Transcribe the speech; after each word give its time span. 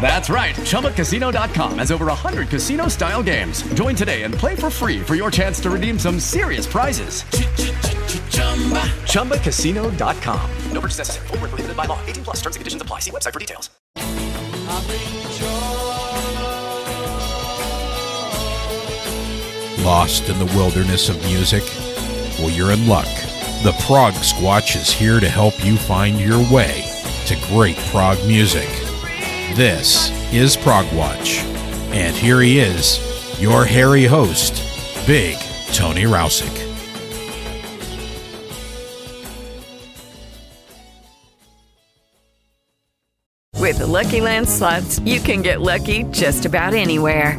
That's 0.00 0.28
right. 0.28 0.54
ChumbaCasino.com 0.56 1.78
has 1.78 1.90
over 1.90 2.06
100 2.06 2.48
casino 2.48 2.88
style 2.88 3.22
games. 3.22 3.62
Join 3.72 3.94
today 3.94 4.24
and 4.24 4.34
play 4.34 4.54
for 4.54 4.68
free 4.68 5.00
for 5.00 5.14
your 5.14 5.30
chance 5.30 5.58
to 5.60 5.70
redeem 5.70 5.98
some 5.98 6.20
serious 6.20 6.66
prizes. 6.66 7.24
Chumba. 8.34 8.82
ChumbaCasino.com. 9.06 10.50
No 10.72 10.80
purchase 10.80 10.98
necessary. 10.98 11.26
Full 11.28 11.38
prohibited 11.38 11.76
by 11.76 11.86
law. 11.86 11.98
18 12.04 12.24
plus 12.24 12.36
terms 12.42 12.56
and 12.56 12.60
conditions 12.60 12.82
apply. 12.82 12.98
See 13.00 13.10
website 13.10 13.32
for 13.32 13.40
details. 13.40 13.70
Lost 19.84 20.28
in 20.30 20.38
the 20.38 20.46
wilderness 20.56 21.08
of 21.08 21.22
music? 21.26 21.62
Well, 22.38 22.50
you're 22.50 22.72
in 22.72 22.86
luck. 22.88 23.08
The 23.62 23.76
Prog 23.86 24.14
Squatch 24.14 24.76
is 24.76 24.90
here 24.90 25.20
to 25.20 25.28
help 25.28 25.64
you 25.64 25.76
find 25.76 26.18
your 26.18 26.38
way 26.50 26.90
to 27.26 27.36
great 27.48 27.76
prog 27.76 28.18
music. 28.26 28.68
This 29.54 30.10
is 30.32 30.56
Prog 30.56 30.92
Watch. 30.92 31.38
And 31.94 32.16
here 32.16 32.40
he 32.40 32.58
is, 32.58 32.98
your 33.40 33.64
hairy 33.64 34.04
host, 34.04 34.52
Big 35.06 35.38
Tony 35.72 36.06
Rousick. 36.06 36.50
With 43.60 43.78
the 43.78 43.86
Lucky 43.86 44.20
Land 44.20 44.48
slots, 44.48 44.98
you 44.98 45.20
can 45.20 45.40
get 45.40 45.60
lucky 45.60 46.02
just 46.10 46.46
about 46.46 46.74
anywhere. 46.74 47.38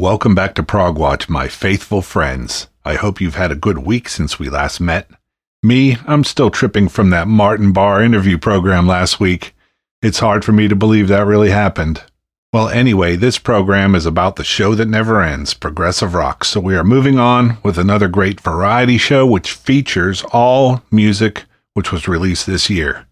Welcome 0.00 0.34
back 0.34 0.54
to 0.54 0.62
Prog 0.62 0.96
Watch, 0.96 1.28
my 1.28 1.46
faithful 1.46 2.00
friends. 2.00 2.68
I 2.86 2.94
hope 2.94 3.20
you've 3.20 3.34
had 3.34 3.52
a 3.52 3.54
good 3.54 3.80
week 3.80 4.08
since 4.08 4.38
we 4.38 4.48
last 4.48 4.80
met. 4.80 5.10
Me, 5.62 5.98
I'm 6.06 6.24
still 6.24 6.50
tripping 6.50 6.88
from 6.88 7.10
that 7.10 7.28
Martin 7.28 7.74
Barre 7.74 8.02
interview 8.02 8.38
program 8.38 8.86
last 8.86 9.20
week. 9.20 9.54
It's 10.00 10.20
hard 10.20 10.42
for 10.42 10.52
me 10.52 10.68
to 10.68 10.74
believe 10.74 11.08
that 11.08 11.26
really 11.26 11.50
happened. 11.50 12.02
Well, 12.50 12.70
anyway, 12.70 13.16
this 13.16 13.36
program 13.38 13.94
is 13.94 14.06
about 14.06 14.36
the 14.36 14.42
show 14.42 14.74
that 14.74 14.88
never 14.88 15.20
ends, 15.20 15.52
progressive 15.52 16.14
rock. 16.14 16.46
So 16.46 16.60
we 16.60 16.76
are 16.76 16.82
moving 16.82 17.18
on 17.18 17.58
with 17.62 17.76
another 17.76 18.08
great 18.08 18.40
variety 18.40 18.96
show 18.96 19.26
which 19.26 19.52
features 19.52 20.24
all 20.32 20.82
music 20.90 21.44
which 21.74 21.92
was 21.92 22.08
released 22.08 22.46
this 22.46 22.70
year. 22.70 23.06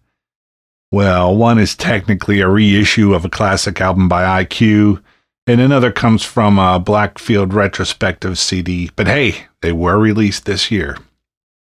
Well, 0.91 1.35
one 1.35 1.59
is 1.59 1.75
technically 1.75 2.39
a 2.39 2.49
reissue 2.49 3.13
of 3.13 3.25
a 3.25 3.29
classic 3.29 3.79
album 3.79 4.09
by 4.09 4.43
IQ 4.43 5.03
and 5.47 5.59
another 5.59 5.91
comes 5.91 6.23
from 6.23 6.59
a 6.59 6.79
Blackfield 6.79 7.53
retrospective 7.53 8.37
CD, 8.37 8.91
but 8.95 9.07
hey, 9.07 9.45
they 9.61 9.71
were 9.71 9.97
released 9.97 10.45
this 10.45 10.71
year. 10.71 10.97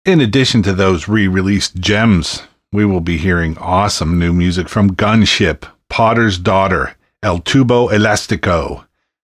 In 0.05 0.21
addition 0.21 0.63
to 0.63 0.73
those 0.73 1.07
re 1.07 1.27
released 1.27 1.75
gems, 1.75 2.43
we 2.71 2.85
will 2.85 3.01
be 3.01 3.17
hearing 3.17 3.57
awesome 3.57 4.19
new 4.19 4.33
music 4.33 4.69
from 4.69 4.95
Gunship, 4.95 5.65
Potter's 5.89 6.37
Daughter, 6.37 6.95
El 7.23 7.39
Tubo 7.39 7.89
Elastico, 7.89 8.85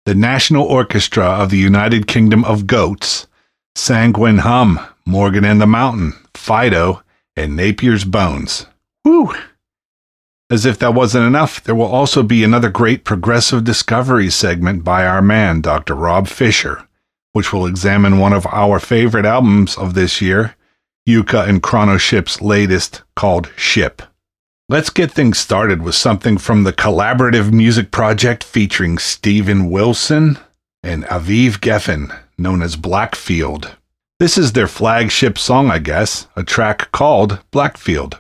the 0.06 0.16
National 0.16 0.66
Orchestra 0.66 1.26
of 1.26 1.50
the 1.50 1.58
United 1.58 2.08
Kingdom 2.08 2.44
of 2.44 2.68
Goats, 2.68 3.28
Sanguine 3.76 4.40
Hum, 4.40 4.80
Morgan 5.06 5.46
and 5.46 5.62
the 5.62 5.68
Mountain, 5.68 6.14
Phideaux, 6.34 7.02
and 7.36 7.56
Napier's 7.56 8.04
Bones. 8.04 8.66
Woo! 9.04 9.34
As 10.50 10.66
if 10.66 10.78
that 10.80 10.94
wasn't 10.94 11.26
enough, 11.26 11.64
there 11.64 11.74
will 11.74 11.86
also 11.86 12.22
be 12.22 12.44
another 12.44 12.70
great 12.70 13.04
progressive 13.04 13.64
discovery 13.64 14.30
segment 14.30 14.84
by 14.84 15.06
our 15.06 15.22
man, 15.22 15.62
Dr. 15.62 15.96
Rob 15.96 16.28
Fisher, 16.28 16.88
which 17.34 17.52
will 17.52 17.66
examine 17.66 18.20
one 18.20 18.32
of 18.32 18.46
our 18.48 18.80
favorite 18.80 19.26
albums 19.26 19.76
of 19.76 19.96
this 19.96 20.22
year, 20.22 20.56
Yuka 21.08 21.48
and 21.50 21.64
Chronoship's 21.64 22.42
latest 22.42 23.02
called 23.16 23.52
Ship. 23.56 24.04
Let's 24.70 24.92
get 24.92 25.12
things 25.12 25.40
started 25.40 25.82
with 25.82 25.96
something 25.96 26.38
from 26.38 26.64
the 26.64 26.74
collaborative 26.74 27.52
music 27.52 27.90
project 27.90 28.44
featuring 28.44 29.00
Steven 29.00 29.70
Wilson 29.72 30.38
and 30.84 31.06
Aviv 31.06 31.60
Geffen, 31.60 32.16
known 32.38 32.62
as 32.62 32.76
Blackfield. 32.76 33.76
This 34.20 34.38
is 34.38 34.54
their 34.54 34.68
flagship 34.68 35.38
song, 35.38 35.72
I 35.72 35.80
guess, 35.80 36.28
a 36.36 36.44
track 36.44 36.92
called 36.92 37.40
Blackfield. 37.52 38.20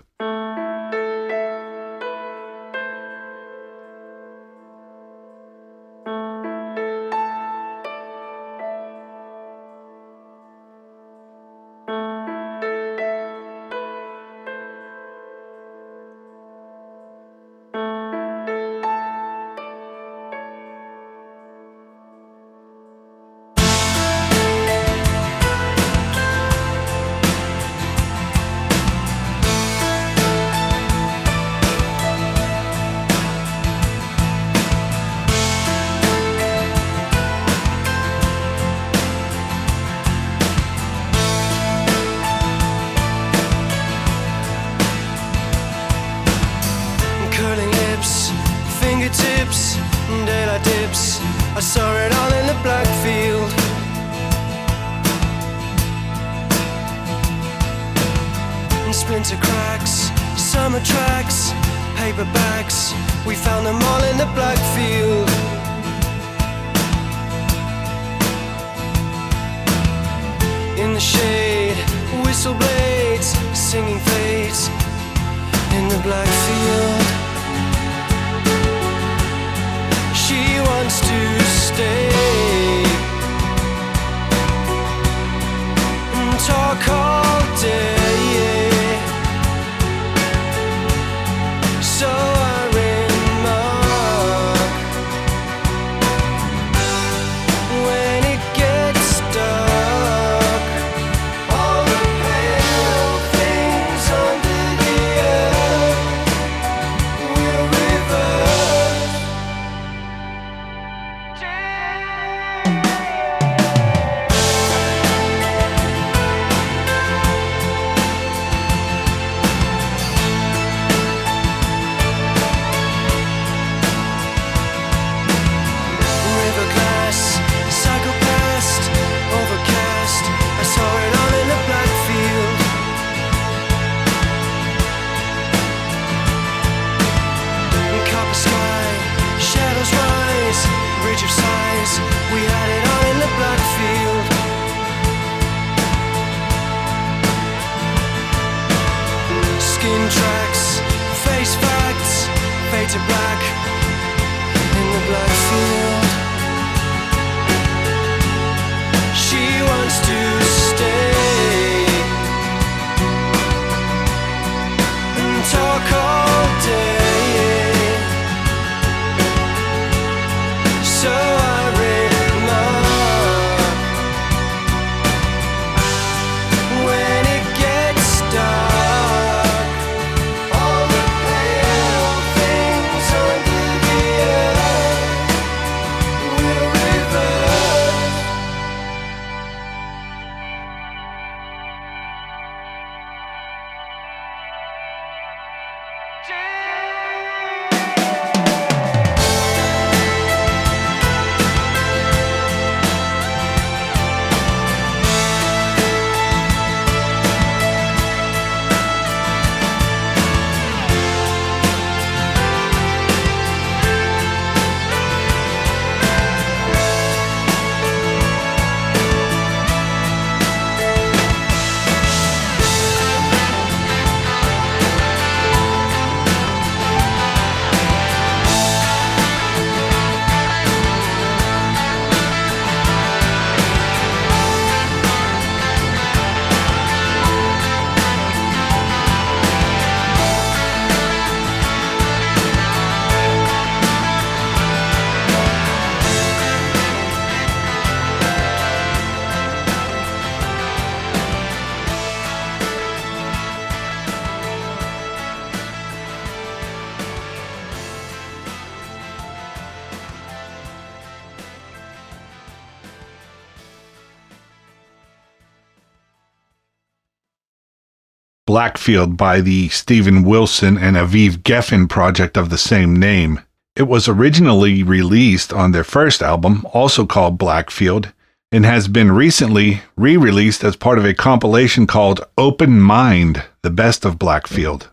Blackfield 268.85 269.17
by 269.17 269.41
the 269.41 269.67
Steven 269.69 270.21
Wilson 270.21 270.77
and 270.77 270.95
Aviv 270.95 271.39
Geffen 271.39 271.89
project 271.89 272.37
of 272.37 272.51
the 272.51 272.57
same 272.57 272.95
name. 272.95 273.41
It 273.75 273.87
was 273.87 274.07
originally 274.07 274.83
released 274.83 275.51
on 275.51 275.71
their 275.71 275.83
first 275.83 276.21
album, 276.21 276.67
also 276.71 277.03
called 277.03 277.39
Blackfield, 277.39 278.13
and 278.51 278.63
has 278.63 278.87
been 278.87 279.11
recently 279.11 279.81
re 279.97 280.17
released 280.17 280.63
as 280.63 280.75
part 280.75 280.99
of 280.99 281.05
a 281.05 281.15
compilation 281.15 281.87
called 281.87 282.27
Open 282.37 282.79
Mind 282.79 283.43
The 283.63 283.71
Best 283.71 284.05
of 284.05 284.19
Blackfield. 284.19 284.87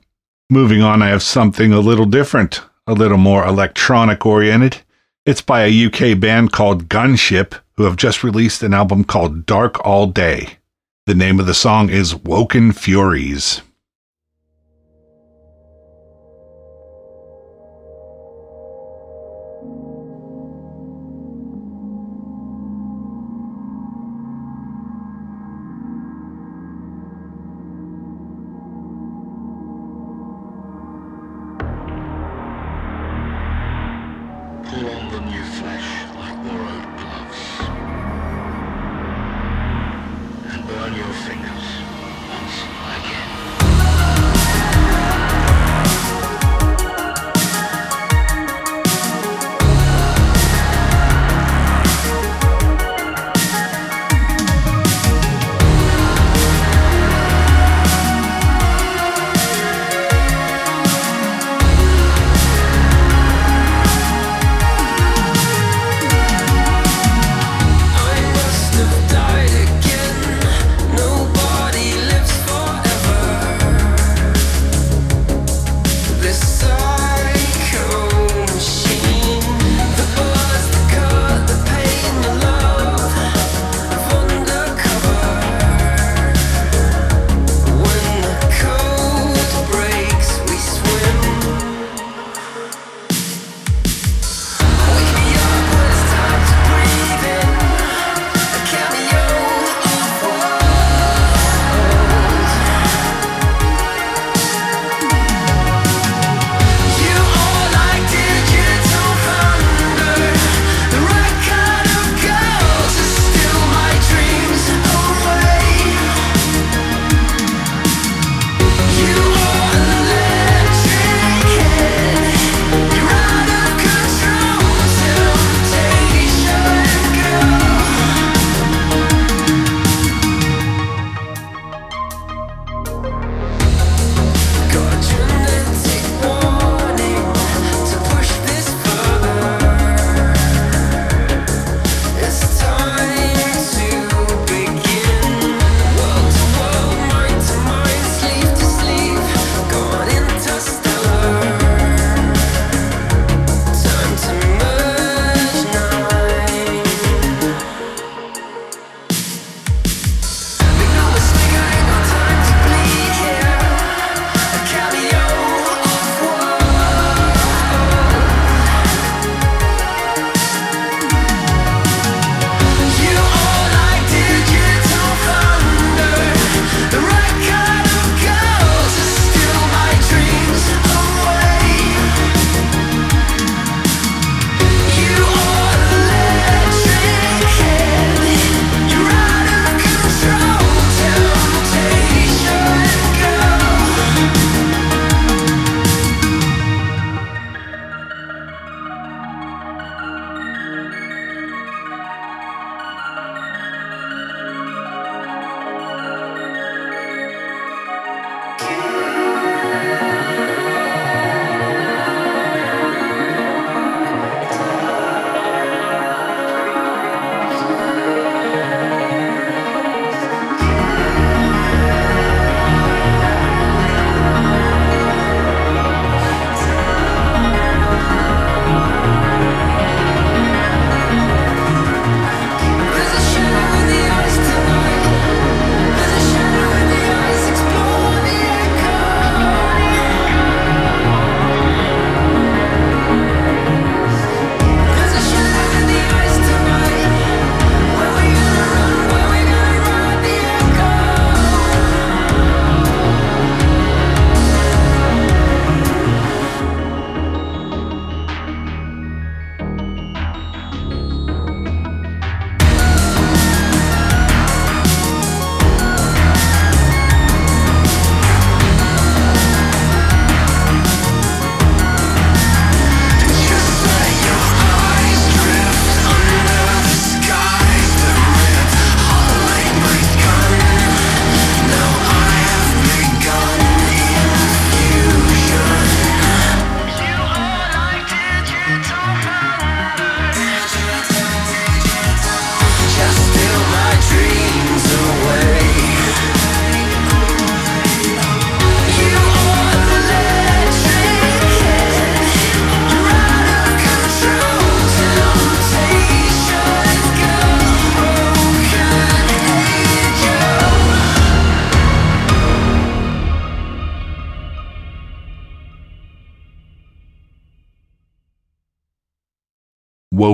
Moving 0.48 0.80
on, 0.80 1.02
I 1.02 1.08
have 1.08 1.22
something 1.22 1.74
a 1.74 1.80
little 1.80 2.06
different, 2.06 2.62
a 2.86 2.94
little 2.94 3.18
more 3.18 3.46
electronic 3.46 4.24
oriented. 4.24 4.78
It's 5.26 5.42
by 5.42 5.64
a 5.64 5.86
UK 5.86 6.18
band 6.18 6.50
called 6.50 6.88
Gunship, 6.88 7.60
who 7.76 7.82
have 7.82 7.96
just 7.96 8.24
released 8.24 8.62
an 8.62 8.72
album 8.72 9.04
called 9.04 9.44
Dark 9.44 9.84
All 9.84 10.06
Day. 10.06 10.56
The 11.04 11.14
name 11.14 11.38
of 11.38 11.44
the 11.44 11.52
song 11.52 11.90
is 11.90 12.14
Woken 12.14 12.72
Furies. 12.72 13.60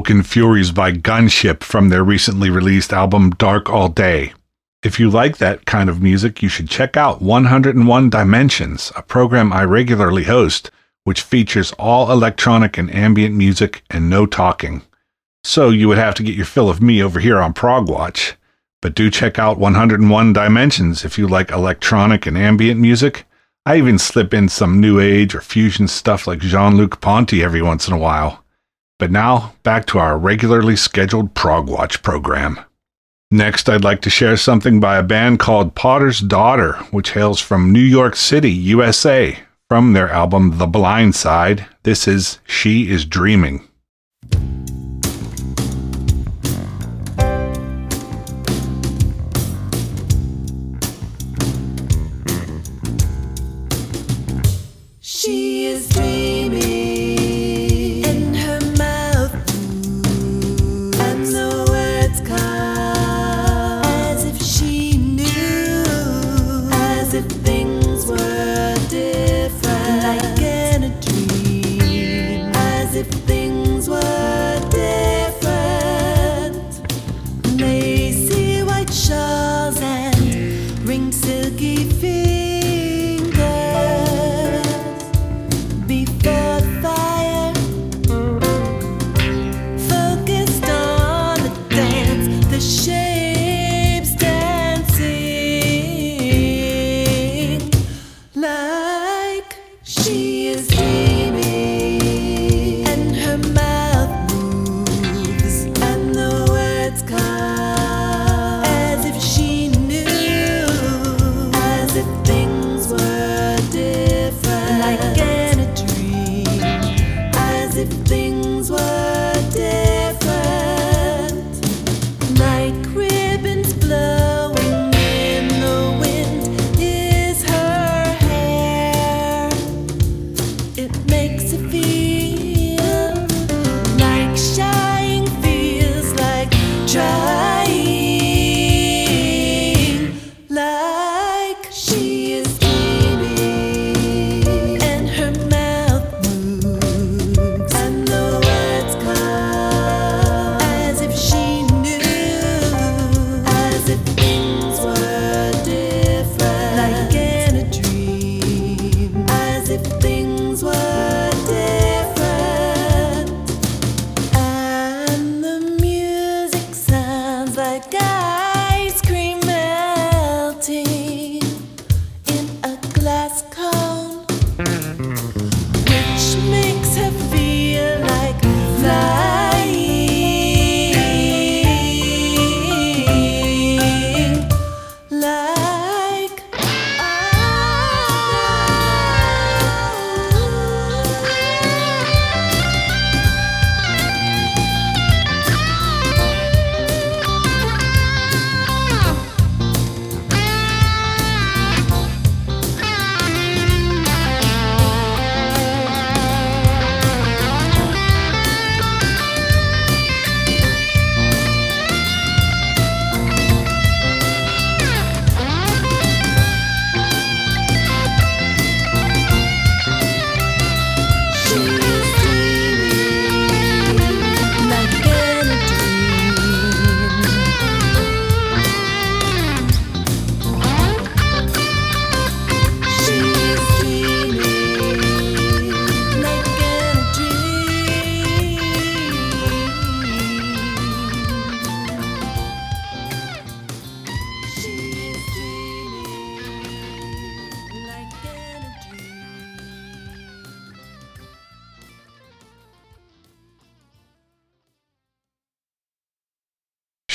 Woken 0.09 0.23
Furies 0.23 0.73
by 0.73 0.91
Gunship 0.91 1.63
from 1.63 1.91
their 1.91 2.03
recently 2.03 2.49
released 2.49 2.95
album 2.95 3.29
Dark 3.29 3.69
All 3.69 3.91
Day. 3.91 4.33
If 4.83 4.99
you 4.99 5.11
like 5.11 5.37
that 5.37 5.67
kind 5.67 5.91
of 5.91 6.01
music, 6.01 6.43
you 6.43 6.49
should 6.49 6.71
check 6.71 6.97
out 6.97 7.21
101 7.21 8.09
Dimensions, 8.09 8.91
a 8.97 9.03
program 9.03 9.53
I 9.53 9.65
regularly 9.65 10.25
host, 10.25 10.71
which 11.05 11.21
features 11.21 11.73
all 11.73 12.11
electronic 12.11 12.79
and 12.79 12.91
ambient 12.95 13.35
music 13.35 13.83
and 13.91 14.09
no 14.09 14.25
talking. 14.25 14.81
So 15.45 15.69
you 15.69 15.89
would 15.89 15.99
have 15.99 16.15
to 16.15 16.23
get 16.23 16.37
your 16.37 16.47
fill 16.47 16.71
of 16.71 16.81
me 16.81 17.03
over 17.03 17.21
here 17.21 17.39
on 17.39 17.53
Prog 17.53 17.87
Watch. 17.91 18.35
But 18.81 18.95
do 18.95 19.11
check 19.11 19.39
out 19.39 19.59
101 19.59 20.33
Dimensions 20.33 21.05
if 21.05 21.19
you 21.19 21.29
like 21.29 21.51
electronic 21.51 22.25
and 22.25 22.39
ambient 22.39 22.81
music. 22.81 23.27
I 23.67 23.77
even 23.77 23.99
slip 23.99 24.33
in 24.33 24.49
some 24.49 24.81
new 24.81 25.01
age 25.01 25.35
or 25.35 25.43
fusion 25.43 25.87
stuff 25.87 26.27
like 26.27 26.39
Jean 26.39 26.79
Luc 26.79 27.03
Ponty 27.03 27.45
every 27.45 27.61
once 27.61 27.87
in 27.87 27.93
a 27.93 27.99
while. 27.99 28.43
But 28.99 29.11
now, 29.13 29.55
back 29.63 29.87
to 29.87 29.99
our 29.99 30.19
regularly 30.19 30.75
scheduled 30.75 31.35
Prog 31.35 31.69
Watch 31.69 32.03
program. 32.03 32.59
Next, 33.31 33.69
I'd 33.69 33.85
like 33.85 34.01
to 34.03 34.11
share 34.11 34.37
something 34.37 34.81
by 34.81 34.97
a 34.97 35.03
band 35.03 35.39
called 35.39 35.75
Potter's 35.75 36.19
Daughter, 36.21 36.73
which 36.91 37.11
hails 37.11 37.41
from 37.41 37.73
New 37.73 37.79
York 37.79 38.17
City, 38.17 38.51
USA. 38.51 39.39
From 39.69 39.93
their 39.93 40.09
album 40.09 40.57
The 40.57 40.67
Blind 40.67 41.15
Side, 41.15 41.67
this 41.83 42.09
is 42.09 42.39
She 42.47 42.91
is 42.91 43.05
Dreaming. 43.05 43.68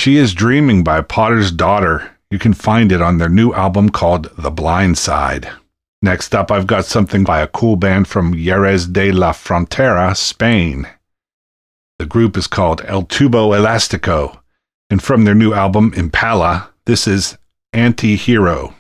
She 0.04 0.18
is 0.18 0.34
Dreaming 0.34 0.84
by 0.84 1.00
Potter's 1.00 1.50
Daughter. 1.50 2.12
You 2.30 2.38
can 2.38 2.54
find 2.54 2.92
it 2.92 3.02
on 3.02 3.20
their 3.20 3.30
new 3.30 3.54
album 3.54 3.88
called 3.90 4.30
The 4.38 4.52
Blind 4.52 4.98
Side. 4.98 5.50
Next 6.02 6.36
up, 6.36 6.52
I've 6.52 6.68
got 6.68 6.84
something 6.84 7.24
by 7.24 7.40
a 7.40 7.48
cool 7.48 7.78
band 7.78 8.10
from 8.10 8.34
Jerez 8.34 8.86
de 8.86 9.14
la 9.14 9.32
Frontera, 9.32 10.14
Spain. 10.14 10.90
The 12.00 12.06
group 12.06 12.36
is 12.36 12.48
called 12.48 12.82
El 12.84 13.04
Tubo 13.04 13.56
Elastico, 13.58 14.42
and 14.90 15.02
from 15.02 15.24
their 15.24 15.34
new 15.34 15.54
album 15.54 15.94
Impala, 15.96 16.72
this 16.84 17.08
is 17.08 17.38
Anti 17.72 18.18
Hero. 18.18 18.76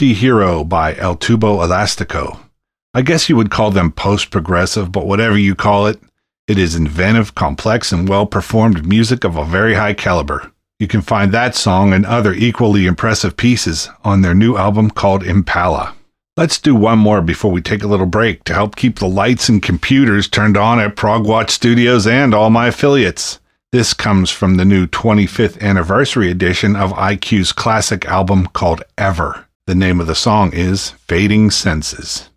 Hero 0.00 0.64
by 0.64 0.96
El 0.96 1.16
Tubo 1.16 1.58
Elastico. 1.64 2.40
I 2.94 3.02
guess 3.02 3.28
you 3.28 3.36
would 3.36 3.50
call 3.50 3.70
them 3.70 3.92
post 3.92 4.30
progressive, 4.30 4.90
but 4.90 5.06
whatever 5.06 5.36
you 5.36 5.54
call 5.54 5.86
it, 5.86 6.00
it 6.48 6.58
is 6.58 6.74
inventive, 6.74 7.34
complex, 7.34 7.92
and 7.92 8.08
well 8.08 8.26
performed 8.26 8.86
music 8.86 9.22
of 9.24 9.36
a 9.36 9.44
very 9.44 9.74
high 9.74 9.92
caliber. 9.92 10.50
You 10.78 10.88
can 10.88 11.02
find 11.02 11.30
that 11.32 11.54
song 11.54 11.92
and 11.92 12.06
other 12.06 12.32
equally 12.32 12.86
impressive 12.86 13.36
pieces 13.36 13.90
on 14.02 14.22
their 14.22 14.34
new 14.34 14.56
album 14.56 14.90
called 14.90 15.22
Impala. 15.22 15.94
Let's 16.36 16.58
do 16.58 16.74
one 16.74 16.98
more 16.98 17.20
before 17.20 17.52
we 17.52 17.60
take 17.60 17.82
a 17.82 17.86
little 17.86 18.06
break 18.06 18.44
to 18.44 18.54
help 18.54 18.76
keep 18.76 18.98
the 18.98 19.06
lights 19.06 19.50
and 19.50 19.62
computers 19.62 20.26
turned 20.26 20.56
on 20.56 20.80
at 20.80 20.96
Progwatch 20.96 21.50
Studios 21.50 22.06
and 22.06 22.32
all 22.32 22.48
my 22.48 22.68
affiliates. 22.68 23.38
This 23.72 23.92
comes 23.92 24.30
from 24.30 24.56
the 24.56 24.64
new 24.64 24.86
25th 24.86 25.60
anniversary 25.60 26.30
edition 26.30 26.74
of 26.74 26.92
IQ's 26.92 27.52
classic 27.52 28.06
album 28.06 28.46
called 28.46 28.82
Ever. 28.96 29.46
The 29.70 29.76
name 29.76 30.00
of 30.00 30.08
the 30.08 30.16
song 30.16 30.52
is 30.52 30.90
Fading 31.06 31.52
Senses. 31.52 32.29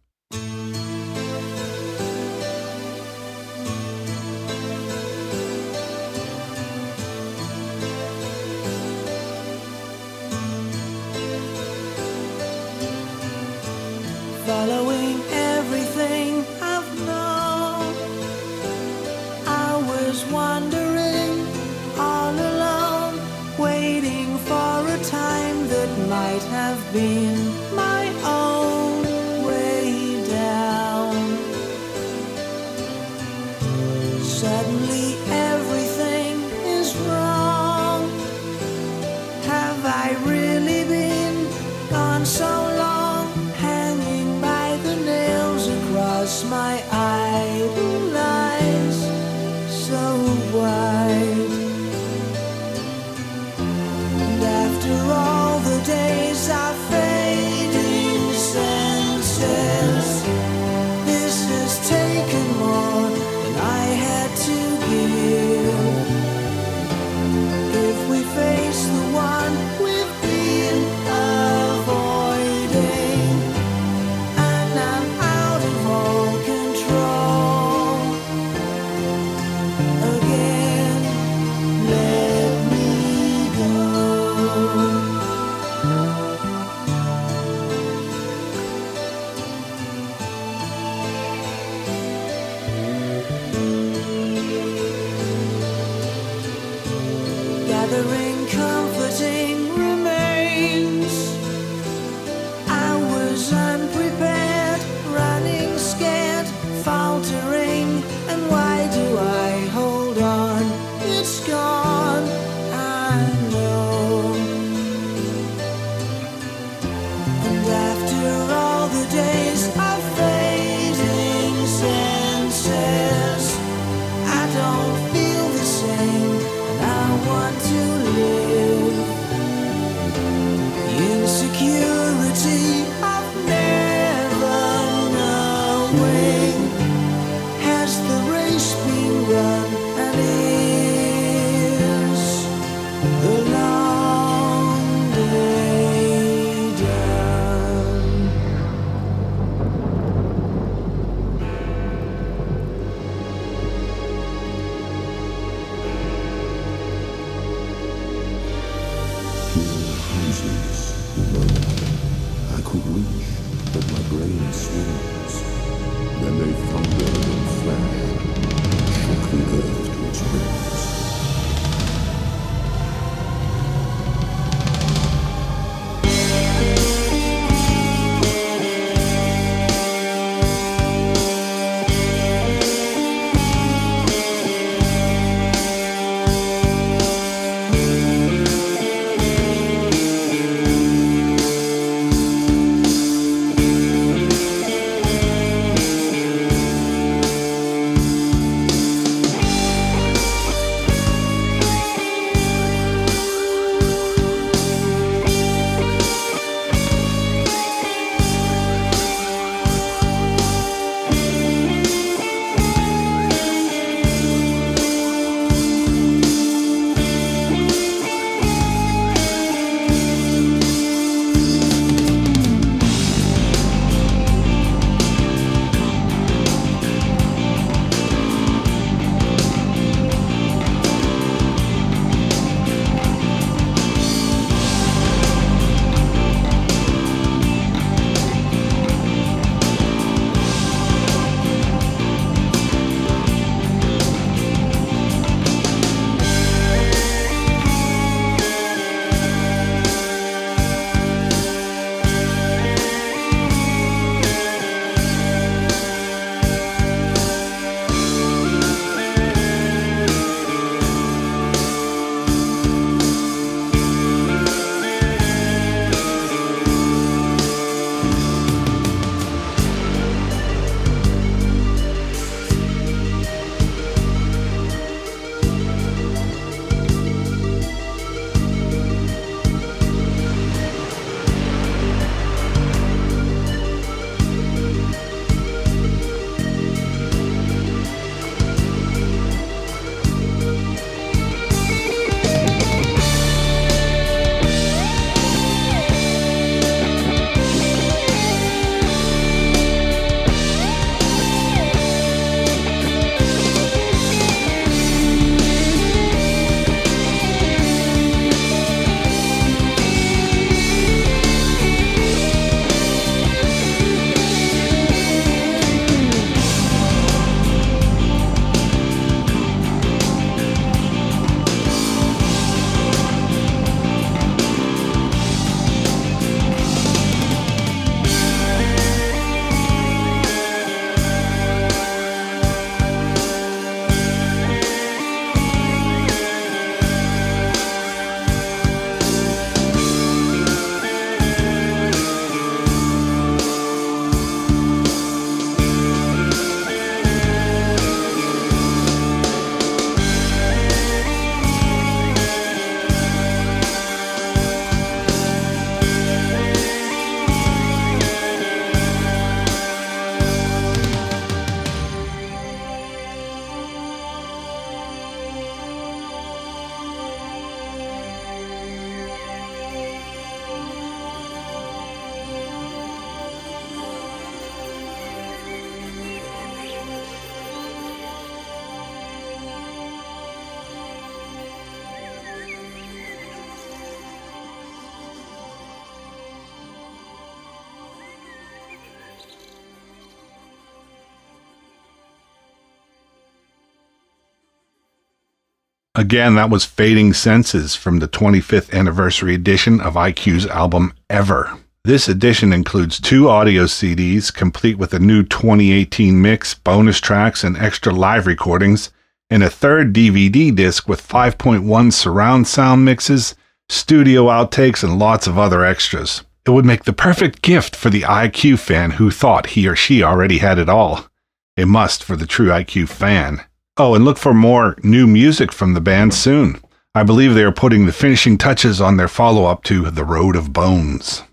Again, 396.03 396.35
that 396.35 396.49
was 396.49 396.65
Fading 396.65 397.13
Senses 397.13 397.77
from 397.77 397.99
the 397.99 398.09
25th 398.09 398.77
anniversary 398.77 399.33
edition 399.33 399.79
of 399.79 399.93
IQ's 399.93 400.45
album 400.45 400.91
Ever. 401.09 401.57
This 401.85 402.09
edition 402.09 402.51
includes 402.51 402.99
two 402.99 403.29
audio 403.29 403.63
CDs, 403.63 404.31
complete 404.33 404.77
with 404.77 404.93
a 404.93 404.99
new 404.99 405.23
2018 405.23 406.21
mix, 406.21 406.55
bonus 406.55 406.99
tracks, 406.99 407.41
and 407.45 407.55
extra 407.55 407.93
live 407.93 408.27
recordings, 408.27 408.91
and 409.29 409.43
a 409.43 409.49
third 409.49 409.93
DVD 409.93 410.53
disc 410.53 410.89
with 410.89 411.07
5.1 411.07 411.93
surround 411.93 412.49
sound 412.49 412.83
mixes, 412.83 413.33
studio 413.69 414.25
outtakes, 414.25 414.83
and 414.83 414.99
lots 414.99 415.25
of 415.25 415.37
other 415.37 415.63
extras. 415.63 416.25
It 416.45 416.49
would 416.49 416.65
make 416.65 416.83
the 416.83 416.91
perfect 416.91 417.41
gift 417.41 417.77
for 417.77 417.89
the 417.89 418.01
IQ 418.01 418.59
fan 418.59 418.91
who 418.91 419.09
thought 419.09 419.51
he 419.51 419.69
or 419.69 419.75
she 419.77 420.03
already 420.03 420.39
had 420.39 420.59
it 420.59 420.67
all. 420.67 421.07
A 421.55 421.65
must 421.65 422.03
for 422.03 422.17
the 422.17 422.27
true 422.27 422.49
IQ 422.49 422.89
fan. 422.89 423.45
Oh, 423.75 423.95
and 423.95 424.05
look 424.05 424.19
for 424.19 424.35
more 424.35 424.75
new 424.83 425.07
music 425.07 425.51
from 425.51 425.73
the 425.73 425.81
band 425.81 426.13
soon. 426.13 426.61
I 426.93 427.01
believe 427.01 427.33
they 427.33 427.43
are 427.43 427.51
putting 427.51 427.87
the 427.87 427.91
finishing 427.91 428.37
touches 428.37 428.79
on 428.79 428.97
their 428.97 429.07
follow 429.07 429.45
up 429.45 429.63
to 429.63 429.89
The 429.89 430.05
Road 430.05 430.35
of 430.35 430.53
Bones. 430.53 431.23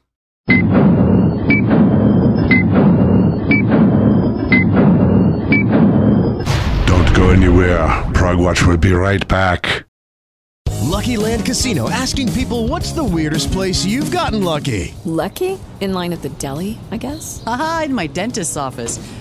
Don't 6.86 7.14
go 7.14 7.28
anywhere. 7.28 7.86
Progwatch 8.14 8.64
will 8.66 8.78
be 8.78 8.94
right 8.94 9.26
back. 9.28 9.84
Lucky 10.80 11.18
Land 11.18 11.44
Casino 11.44 11.90
asking 11.90 12.32
people 12.32 12.66
what's 12.68 12.92
the 12.92 13.04
weirdest 13.04 13.52
place 13.52 13.84
you've 13.84 14.10
gotten 14.10 14.42
lucky? 14.42 14.94
Lucky? 15.04 15.58
In 15.80 15.92
line 15.92 16.12
at 16.14 16.22
the 16.22 16.30
deli, 16.30 16.78
I 16.90 16.96
guess? 16.96 17.42
Aha, 17.46 17.82
in 17.84 17.94
my 17.94 18.06
dentist's 18.06 18.56
office. 18.56 18.98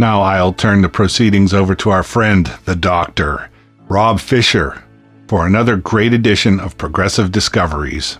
Now 0.00 0.22
I'll 0.22 0.54
turn 0.54 0.80
the 0.80 0.88
proceedings 0.88 1.52
over 1.52 1.74
to 1.74 1.90
our 1.90 2.02
friend, 2.02 2.46
the 2.64 2.74
doctor, 2.74 3.50
Rob 3.86 4.18
Fisher, 4.18 4.82
for 5.28 5.46
another 5.46 5.76
great 5.76 6.14
edition 6.14 6.58
of 6.58 6.78
Progressive 6.78 7.30
Discoveries. 7.30 8.16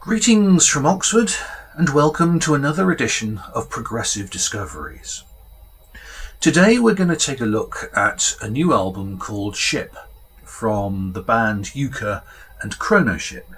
Greetings 0.00 0.66
from 0.66 0.86
Oxford, 0.86 1.32
and 1.74 1.90
welcome 1.90 2.40
to 2.40 2.54
another 2.54 2.90
edition 2.90 3.42
of 3.52 3.68
Progressive 3.68 4.30
Discoveries. 4.30 5.22
Today 6.40 6.78
we're 6.78 6.94
going 6.94 7.10
to 7.10 7.16
take 7.16 7.42
a 7.42 7.44
look 7.44 7.90
at 7.94 8.34
a 8.40 8.48
new 8.48 8.72
album 8.72 9.18
called 9.18 9.54
Ship 9.54 9.94
from 10.44 11.12
the 11.12 11.20
band 11.20 11.66
Yuka 11.74 12.22
and 12.62 12.78
Chronoship. 12.78 13.55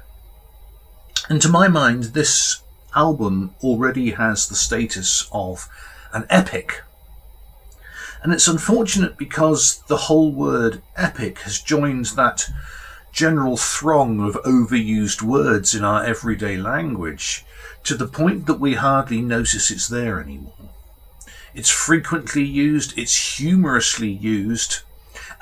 And 1.29 1.43
to 1.43 1.49
my 1.49 1.69
mind, 1.69 2.05
this 2.05 2.63
album 2.97 3.55
already 3.63 4.13
has 4.13 4.49
the 4.49 4.55
status 4.55 5.29
of 5.31 5.69
an 6.13 6.27
epic. 6.31 6.83
And 8.23 8.33
it's 8.33 8.49
unfortunate 8.49 9.19
because 9.19 9.83
the 9.89 9.97
whole 10.09 10.33
word 10.33 10.83
epic 10.97 11.41
has 11.41 11.61
joined 11.61 12.07
that 12.17 12.49
general 13.13 13.57
throng 13.57 14.21
of 14.21 14.43
overused 14.45 15.21
words 15.21 15.75
in 15.75 15.85
our 15.85 16.03
everyday 16.03 16.57
language 16.57 17.45
to 17.85 17.95
the 17.95 18.09
point 18.09 18.47
that 18.47 18.61
we 18.61 18.75
hardly 18.75 19.21
notice 19.21 19.71
it's 19.71 19.89
there 19.89 20.21
anymore. 20.21 20.71
It's 21.55 21.71
frequently 21.71 22.45
used, 22.45 22.99
it's 22.99 23.37
humorously 23.39 24.11
used, 24.11 24.81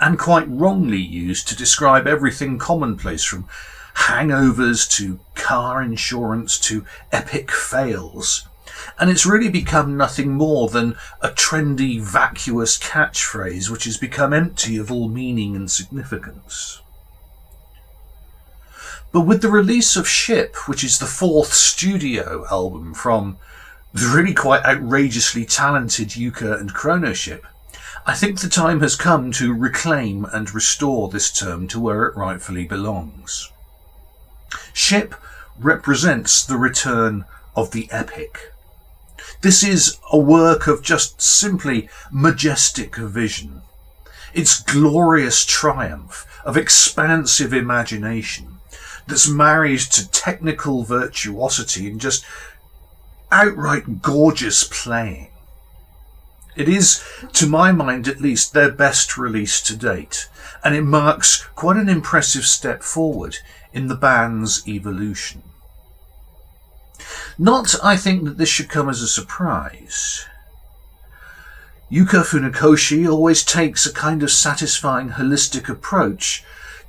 and 0.01 0.19
quite 0.19 0.49
wrongly 0.49 1.01
used 1.01 1.49
to 1.49 1.57
describe 1.57 2.07
everything 2.07 2.59
commonplace 2.59 3.25
from 3.25 3.49
hangovers 3.97 4.89
to 4.97 5.21
car 5.35 5.83
insurance 5.83 6.59
to 6.61 6.85
epic 7.13 7.51
fails. 7.51 8.47
And 8.99 9.11
it's 9.11 9.27
really 9.27 9.49
become 9.49 9.97
nothing 9.97 10.33
more 10.33 10.69
than 10.69 10.97
a 11.21 11.29
trendy, 11.31 12.01
vacuous 12.01 12.79
catchphrase 12.79 13.71
which 13.71 13.85
has 13.85 13.97
become 13.97 14.33
empty 14.33 14.77
of 14.77 14.91
all 14.93 15.09
meaning 15.09 15.57
and 15.57 15.71
significance. 15.71 16.81
But 19.13 19.23
with 19.23 19.41
the 19.41 19.51
release 19.51 19.97
of 19.97 20.09
Ship, 20.09 20.55
which 20.69 20.85
is 20.85 20.99
the 20.99 21.07
fourth 21.07 21.53
studio 21.55 22.45
album 22.51 22.93
from 22.93 23.39
the 23.95 24.13
really 24.15 24.35
quite 24.35 24.65
outrageously 24.65 25.47
talented 25.47 26.11
Yuka 26.11 26.61
and 26.61 26.75
Chronoship, 26.75 27.41
I 28.05 28.15
think 28.15 28.41
the 28.41 28.49
time 28.49 28.81
has 28.81 28.95
come 28.95 29.33
to 29.33 29.55
reclaim 29.55 30.27
and 30.27 30.55
restore 30.55 31.09
this 31.09 31.33
term 31.33 31.67
to 31.69 31.81
where 31.81 32.05
it 32.05 32.17
rightfully 32.17 32.67
belongs. 32.67 33.51
Ship 34.73 35.15
represents 35.59 36.45
the 36.45 36.57
return 36.57 37.25
of 37.55 37.71
the 37.71 37.89
epic. 37.91 38.53
This 39.41 39.63
is 39.63 39.99
a 40.13 40.19
work 40.19 40.67
of 40.67 40.83
just 40.83 41.21
simply 41.21 41.89
majestic 42.11 42.97
vision. 42.97 43.63
Its 44.35 44.61
glorious 44.61 45.45
triumph 45.45 46.27
of 46.45 46.57
expansive 46.57 47.53
imagination 47.53 48.59
that's 49.07 49.29
married 49.29 49.81
to 49.81 50.11
technical 50.11 50.85
virtuosity 50.85 51.89
and 51.89 52.01
just 52.01 52.25
outright 53.31 54.03
gorgeous 54.03 54.65
playing. 54.65 55.29
It 56.55 56.69
is, 56.69 57.05
to 57.35 57.47
my 57.47 57.71
mind 57.71 58.09
at 58.09 58.21
least, 58.21 58.53
their 58.53 58.71
best 58.71 59.19
release 59.19 59.61
to 59.63 59.77
date, 59.77 60.29
and 60.65 60.75
it 60.75 60.83
marks 60.83 61.45
quite 61.55 61.77
an 61.77 61.89
impressive 61.89 62.47
step 62.47 62.83
forward 62.83 63.39
in 63.77 63.89
the 63.89 63.95
band's 63.95 64.67
evolution. 64.67 65.43
Not, 67.39 67.75
I 67.85 67.95
think, 67.95 68.25
that 68.25 68.39
this 68.39 68.49
should 68.49 68.71
come 68.71 68.89
as 68.89 69.03
a 69.03 69.07
surprise. 69.07 70.25
Yuka 71.93 72.25
Funakoshi 72.25 73.07
always 73.07 73.45
takes 73.45 73.85
a 73.85 73.93
kind 73.93 74.23
of 74.23 74.31
satisfying 74.31 75.11
holistic 75.11 75.69
approach 75.69 76.43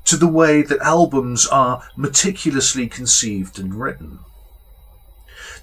to 0.06 0.16
the 0.16 0.30
way 0.30 0.62
that 0.62 0.80
albums 0.80 1.46
are 1.48 1.84
meticulously 1.98 2.88
conceived 2.88 3.60
and 3.60 3.76
written. 3.76 4.20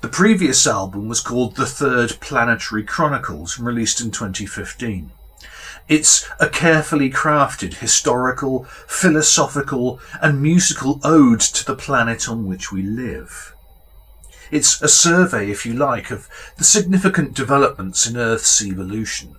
The 0.03 0.09
previous 0.09 0.67
album 0.67 1.09
was 1.09 1.21
called 1.21 1.57
The 1.57 1.65
Third 1.65 2.21
Planetary 2.21 2.85
Chronicles 2.85 3.59
released 3.59 4.03
in 4.03 4.11
2015. 4.11 5.11
It's 5.87 6.27
a 6.41 6.49
carefully 6.49 7.11
crafted 7.11 7.75
historical, 7.75 8.65
philosophical, 8.87 10.01
and 10.23 10.41
musical 10.41 10.99
ode 11.05 11.41
to 11.41 11.65
the 11.65 11.77
planet 11.77 12.27
on 12.27 12.47
which 12.47 12.73
we 12.73 12.83
live. 12.83 13.55
It's 14.51 14.81
a 14.81 14.89
survey, 14.89 15.51
if 15.51 15.67
you 15.67 15.75
like, 15.75 16.11
of 16.11 16.29
the 16.57 16.65
significant 16.65 17.35
developments 17.35 18.07
in 18.07 18.17
Earth's 18.17 18.65
evolution, 18.65 19.37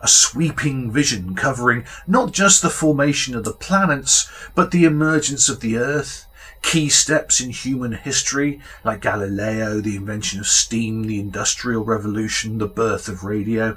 a 0.00 0.06
sweeping 0.06 0.92
vision 0.92 1.34
covering 1.34 1.84
not 2.06 2.30
just 2.30 2.62
the 2.62 2.70
formation 2.70 3.34
of 3.34 3.42
the 3.42 3.52
planets, 3.52 4.30
but 4.54 4.70
the 4.70 4.84
emergence 4.84 5.48
of 5.48 5.58
the 5.58 5.78
Earth, 5.78 6.26
key 6.62 6.88
steps 6.88 7.40
in 7.40 7.50
human 7.50 7.92
history 7.92 8.60
like 8.84 9.00
Galileo, 9.00 9.80
the 9.80 9.96
invention 9.96 10.38
of 10.38 10.46
steam, 10.46 11.08
the 11.08 11.18
Industrial 11.18 11.82
Revolution, 11.82 12.58
the 12.58 12.68
birth 12.68 13.08
of 13.08 13.24
radio. 13.24 13.76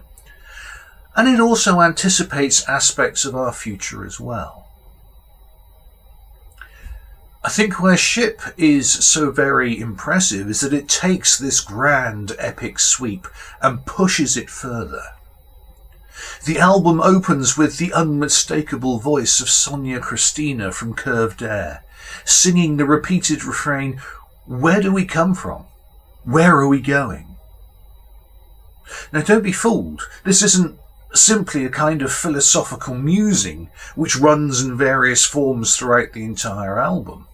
And 1.15 1.27
it 1.27 1.39
also 1.39 1.81
anticipates 1.81 2.67
aspects 2.69 3.25
of 3.25 3.35
our 3.35 3.51
future 3.51 4.05
as 4.05 4.19
well. 4.19 4.61
I 7.43 7.49
think 7.49 7.81
where 7.81 7.97
Ship 7.97 8.39
is 8.55 8.91
so 8.91 9.31
very 9.31 9.79
impressive 9.79 10.47
is 10.47 10.61
that 10.61 10.73
it 10.73 10.87
takes 10.87 11.37
this 11.37 11.59
grand 11.59 12.33
epic 12.37 12.77
sweep 12.77 13.27
and 13.61 13.85
pushes 13.85 14.37
it 14.37 14.49
further. 14.49 15.03
The 16.45 16.59
album 16.59 17.01
opens 17.01 17.57
with 17.57 17.77
the 17.77 17.93
unmistakable 17.93 18.99
voice 18.99 19.41
of 19.41 19.47
Sonja 19.47 19.99
Kristina 19.99 20.71
from 20.71 20.93
Curved 20.93 21.41
Air, 21.41 21.83
singing 22.25 22.77
the 22.77 22.85
repeated 22.85 23.43
refrain, 23.43 23.99
Where 24.45 24.81
do 24.81 24.93
we 24.93 25.05
come 25.05 25.33
from? 25.33 25.65
Where 26.23 26.55
are 26.57 26.67
we 26.67 26.79
going? 26.79 27.37
Now 29.11 29.21
don't 29.21 29.43
be 29.43 29.51
fooled. 29.51 30.07
This 30.23 30.43
isn't 30.43 30.77
simply 31.13 31.65
a 31.65 31.69
kind 31.69 32.01
of 32.01 32.11
philosophical 32.11 32.95
musing 32.95 33.69
which 33.95 34.15
runs 34.15 34.61
in 34.61 34.77
various 34.77 35.25
forms 35.25 35.75
throughout 35.75 36.13
the 36.13 36.23
entire 36.23 36.79
album. 36.79 37.27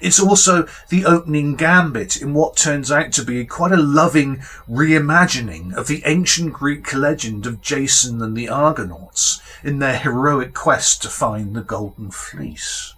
It's 0.00 0.20
also 0.20 0.66
the 0.88 1.04
opening 1.04 1.54
gambit 1.54 2.16
in 2.16 2.34
what 2.34 2.56
turns 2.56 2.90
out 2.90 3.12
to 3.12 3.24
be 3.24 3.44
quite 3.44 3.72
a 3.72 3.76
loving 3.76 4.38
reimagining 4.68 5.74
of 5.74 5.86
the 5.86 6.02
ancient 6.04 6.52
Greek 6.52 6.94
legend 6.94 7.46
of 7.46 7.60
Jason 7.60 8.22
and 8.22 8.36
the 8.36 8.48
Argonauts 8.48 9.40
in 9.62 9.78
their 9.78 9.98
heroic 9.98 10.54
quest 10.54 11.02
to 11.02 11.08
find 11.08 11.54
the 11.54 11.62
Golden 11.62 12.10
Fleece. 12.10 12.94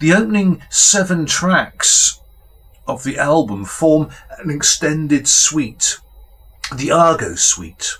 The 0.00 0.12
opening 0.12 0.62
seven 0.70 1.26
tracks 1.26 2.20
of 2.86 3.04
the 3.04 3.18
album 3.18 3.64
form 3.64 4.10
an 4.38 4.50
extended 4.50 5.26
suite, 5.26 5.98
the 6.74 6.90
Argo 6.90 7.34
Suite, 7.34 7.98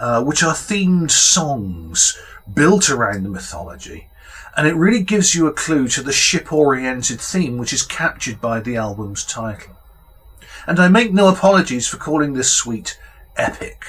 uh, 0.00 0.22
which 0.22 0.42
are 0.42 0.54
themed 0.54 1.10
songs 1.10 2.18
built 2.52 2.90
around 2.90 3.22
the 3.22 3.28
mythology 3.28 4.08
and 4.56 4.66
it 4.66 4.76
really 4.76 5.02
gives 5.02 5.34
you 5.34 5.46
a 5.46 5.52
clue 5.52 5.88
to 5.88 6.02
the 6.02 6.12
ship 6.12 6.52
oriented 6.52 7.20
theme 7.20 7.58
which 7.58 7.72
is 7.72 7.82
captured 7.82 8.40
by 8.40 8.60
the 8.60 8.76
album's 8.76 9.24
title. 9.24 9.76
And 10.66 10.78
I 10.78 10.88
make 10.88 11.12
no 11.12 11.28
apologies 11.28 11.88
for 11.88 11.96
calling 11.96 12.32
this 12.32 12.52
suite 12.52 12.98
epic. 13.36 13.84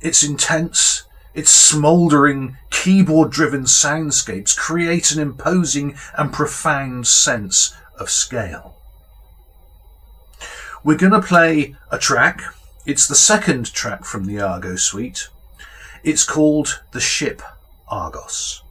Its 0.00 0.22
intense, 0.22 1.04
its 1.32 1.50
smouldering, 1.50 2.56
keyboard 2.70 3.30
driven 3.30 3.64
soundscapes 3.64 4.56
create 4.56 5.12
an 5.12 5.20
imposing 5.20 5.96
and 6.18 6.32
profound 6.32 7.06
sense 7.06 7.74
of 7.98 8.10
scale. 8.10 8.73
We're 10.84 10.98
going 10.98 11.12
to 11.12 11.22
play 11.22 11.76
a 11.90 11.98
track. 11.98 12.42
It's 12.84 13.08
the 13.08 13.14
second 13.14 13.72
track 13.72 14.04
from 14.04 14.26
the 14.26 14.38
Argo 14.38 14.76
suite. 14.76 15.28
It's 16.02 16.24
called 16.24 16.82
The 16.92 17.00
Ship 17.00 17.40
Argos. 17.88 18.63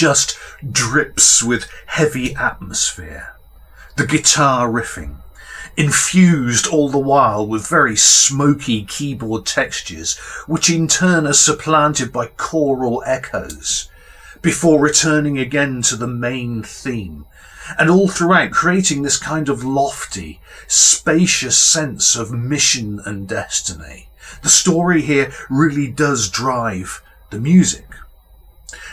Just 0.00 0.38
drips 0.66 1.42
with 1.42 1.68
heavy 1.84 2.34
atmosphere. 2.34 3.34
The 3.98 4.06
guitar 4.06 4.66
riffing, 4.66 5.16
infused 5.76 6.66
all 6.66 6.88
the 6.88 6.96
while 6.96 7.46
with 7.46 7.68
very 7.68 7.96
smoky 7.96 8.82
keyboard 8.86 9.44
textures, 9.44 10.16
which 10.46 10.70
in 10.70 10.88
turn 10.88 11.26
are 11.26 11.34
supplanted 11.34 12.14
by 12.14 12.28
choral 12.38 13.02
echoes, 13.04 13.90
before 14.40 14.80
returning 14.80 15.38
again 15.38 15.82
to 15.82 15.96
the 15.96 16.06
main 16.06 16.62
theme, 16.62 17.26
and 17.78 17.90
all 17.90 18.08
throughout 18.08 18.52
creating 18.52 19.02
this 19.02 19.18
kind 19.18 19.50
of 19.50 19.64
lofty, 19.64 20.40
spacious 20.66 21.58
sense 21.58 22.16
of 22.16 22.32
mission 22.32 23.02
and 23.04 23.28
destiny. 23.28 24.08
The 24.42 24.48
story 24.48 25.02
here 25.02 25.30
really 25.50 25.88
does 25.88 26.30
drive 26.30 27.02
the 27.28 27.38
music. 27.38 27.89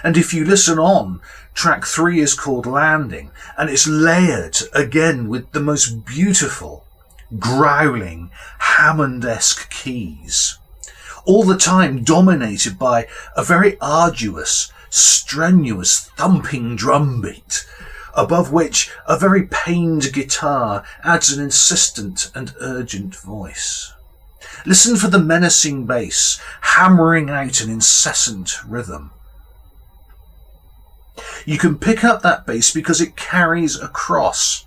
And 0.04 0.18
if 0.18 0.34
you 0.34 0.45
listen 0.45 0.80
on, 0.80 1.22
track 1.54 1.86
three 1.86 2.20
is 2.20 2.34
called 2.34 2.66
Landing, 2.66 3.32
and 3.58 3.70
it's 3.70 3.88
layered 3.88 4.58
again 4.74 5.28
with 5.28 5.52
the 5.52 5.60
most 5.60 6.06
beautiful, 6.06 6.86
growling, 7.39 8.30
Hammond-esque 8.60 9.70
keys. 9.72 10.58
All 11.26 11.43
the 11.43 11.58
time 11.58 12.04
dominated 12.04 12.80
by 12.80 13.08
a 13.36 13.43
very 13.43 13.78
arduous, 13.82 14.72
strenuous, 14.89 16.10
thumping 16.16 16.76
drum 16.76 17.22
beat, 17.22 17.68
above 18.16 18.52
which 18.52 18.91
a 19.08 19.18
very 19.18 19.45
pained 19.45 20.14
guitar 20.14 20.84
adds 21.04 21.32
an 21.32 21.43
insistent 21.43 22.32
and 22.34 22.56
urgent 22.62 23.16
voice. 23.16 23.93
Listen 24.66 24.95
for 24.95 25.08
the 25.08 25.20
menacing 25.20 25.86
bass, 25.86 26.39
hammering 26.62 27.30
out 27.30 27.62
an 27.62 27.70
incessant 27.70 28.64
rhythm. 28.66 29.12
You 31.45 31.57
can 31.57 31.78
pick 31.78 32.03
up 32.03 32.22
that 32.22 32.45
bass 32.45 32.72
because 32.72 33.01
it 33.01 33.15
carries 33.15 33.80
across 33.80 34.65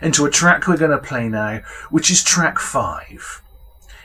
into 0.00 0.24
a 0.24 0.30
track 0.30 0.66
we're 0.66 0.76
going 0.76 0.90
to 0.90 0.98
play 0.98 1.28
now, 1.28 1.60
which 1.90 2.10
is 2.10 2.24
track 2.24 2.58
five. 2.58 3.42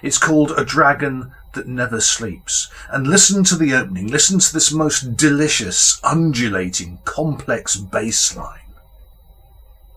It's 0.02 0.18
called 0.18 0.52
A 0.52 0.64
Dragon 0.64 1.34
That 1.54 1.68
Never 1.68 2.00
Sleeps. 2.00 2.70
And 2.90 3.08
listen 3.08 3.44
to 3.46 3.56
the 3.56 3.74
opening. 3.74 4.08
Listen 4.08 4.40
to 4.40 4.54
this 4.54 4.72
most 4.72 5.18
delicious, 5.18 6.00
undulating, 6.04 7.00
complex 7.04 7.76
bass 7.76 8.36
line. 8.36 8.60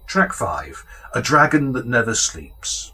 Track 0.06 0.32
five, 0.32 0.84
A 1.14 1.20
Dragon 1.20 1.72
That 1.72 1.86
Never 1.86 2.14
Sleeps. 2.14 2.92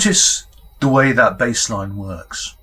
Notice 0.00 0.46
the 0.80 0.88
way 0.88 1.12
that 1.12 1.36
bass 1.36 1.68
line 1.68 1.94
works. 1.94 2.56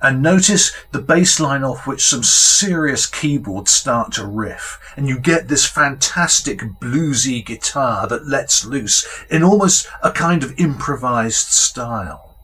And 0.00 0.22
notice 0.22 0.72
the 0.90 1.02
bass 1.02 1.38
line 1.38 1.62
off 1.62 1.86
which 1.86 2.02
some 2.02 2.22
serious 2.22 3.04
keyboards 3.04 3.70
start 3.70 4.12
to 4.12 4.26
riff, 4.26 4.78
and 4.96 5.06
you 5.06 5.18
get 5.18 5.48
this 5.48 5.66
fantastic 5.66 6.60
bluesy 6.80 7.44
guitar 7.44 8.06
that 8.06 8.26
lets 8.26 8.64
loose 8.64 9.06
in 9.28 9.42
almost 9.42 9.86
a 10.02 10.10
kind 10.10 10.42
of 10.42 10.58
improvised 10.58 11.48
style. 11.48 12.36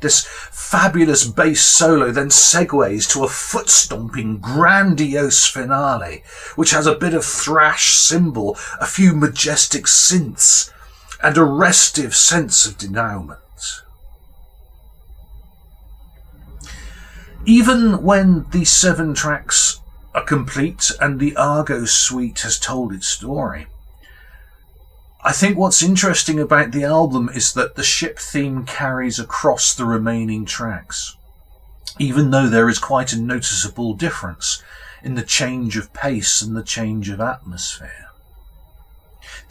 This 0.00 0.26
fabulous 0.50 1.24
bass 1.24 1.62
solo 1.62 2.10
then 2.10 2.30
segues 2.30 3.08
to 3.12 3.22
a 3.22 3.28
foot 3.28 3.70
stomping, 3.70 4.38
grandiose 4.38 5.46
finale, 5.46 6.24
which 6.56 6.72
has 6.72 6.88
a 6.88 6.96
bit 6.96 7.14
of 7.14 7.24
thrash 7.24 7.92
cymbal, 7.92 8.58
a 8.80 8.86
few 8.86 9.14
majestic 9.14 9.84
synths, 9.84 10.72
and 11.22 11.36
a 11.36 11.44
restive 11.44 12.14
sense 12.14 12.64
of 12.66 12.78
denouement. 12.78 13.38
Even 17.44 18.02
when 18.02 18.46
the 18.50 18.64
seven 18.64 19.14
tracks 19.14 19.80
are 20.14 20.24
complete 20.24 20.90
and 21.00 21.18
the 21.18 21.36
Argo 21.36 21.84
suite 21.84 22.40
has 22.40 22.58
told 22.58 22.92
its 22.92 23.08
story, 23.08 23.66
I 25.22 25.32
think 25.32 25.58
what's 25.58 25.82
interesting 25.82 26.40
about 26.40 26.72
the 26.72 26.84
album 26.84 27.28
is 27.34 27.52
that 27.52 27.76
the 27.76 27.82
ship 27.82 28.18
theme 28.18 28.64
carries 28.64 29.18
across 29.18 29.74
the 29.74 29.84
remaining 29.84 30.46
tracks, 30.46 31.16
even 31.98 32.30
though 32.30 32.46
there 32.46 32.68
is 32.68 32.78
quite 32.78 33.12
a 33.12 33.20
noticeable 33.20 33.92
difference 33.92 34.62
in 35.02 35.14
the 35.14 35.22
change 35.22 35.76
of 35.76 35.92
pace 35.92 36.40
and 36.40 36.56
the 36.56 36.62
change 36.62 37.10
of 37.10 37.20
atmosphere. 37.20 38.08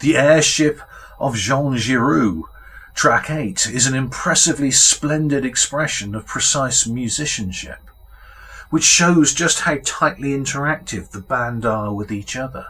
The 0.00 0.16
airship 0.16 0.80
of 1.20 1.36
Jean 1.36 1.76
Giraud 1.76 2.44
Track 2.94 3.30
8 3.30 3.66
is 3.66 3.86
an 3.86 3.94
impressively 3.94 4.70
splendid 4.70 5.44
expression 5.44 6.14
of 6.14 6.26
precise 6.26 6.86
musicianship, 6.86 7.78
which 8.70 8.84
shows 8.84 9.32
just 9.32 9.60
how 9.60 9.78
tightly 9.84 10.30
interactive 10.30 11.10
the 11.10 11.20
band 11.20 11.64
are 11.64 11.94
with 11.94 12.10
each 12.10 12.36
other. 12.36 12.66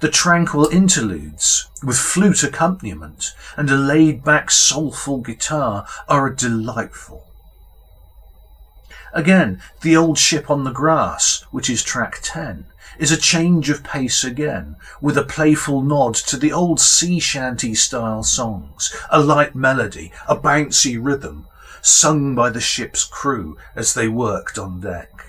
The 0.00 0.10
tranquil 0.10 0.68
interludes, 0.68 1.68
with 1.82 1.96
flute 1.96 2.42
accompaniment 2.42 3.34
and 3.56 3.70
a 3.70 3.76
laid 3.76 4.24
back 4.24 4.50
soulful 4.50 5.18
guitar, 5.18 5.86
are 6.08 6.26
a 6.26 6.34
delightful. 6.34 7.23
Again, 9.14 9.62
The 9.82 9.96
Old 9.96 10.18
Ship 10.18 10.50
on 10.50 10.64
the 10.64 10.72
Grass, 10.72 11.44
which 11.52 11.70
is 11.70 11.84
track 11.84 12.18
10, 12.22 12.66
is 12.98 13.12
a 13.12 13.16
change 13.16 13.70
of 13.70 13.84
pace 13.84 14.24
again, 14.24 14.74
with 15.00 15.16
a 15.16 15.22
playful 15.22 15.82
nod 15.82 16.14
to 16.16 16.36
the 16.36 16.52
old 16.52 16.80
sea 16.80 17.20
shanty 17.20 17.76
style 17.76 18.24
songs, 18.24 18.92
a 19.10 19.20
light 19.20 19.54
melody, 19.54 20.12
a 20.28 20.36
bouncy 20.36 20.98
rhythm, 21.00 21.46
sung 21.80 22.34
by 22.34 22.50
the 22.50 22.60
ship's 22.60 23.04
crew 23.04 23.56
as 23.76 23.94
they 23.94 24.08
worked 24.08 24.58
on 24.58 24.80
deck. 24.80 25.26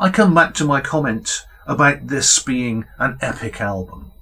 I 0.00 0.08
come 0.08 0.34
back 0.34 0.54
to 0.54 0.64
my 0.64 0.80
comment 0.80 1.44
about 1.66 2.06
this 2.06 2.38
being 2.38 2.86
an 2.98 3.18
epic 3.20 3.60
album. 3.60 4.12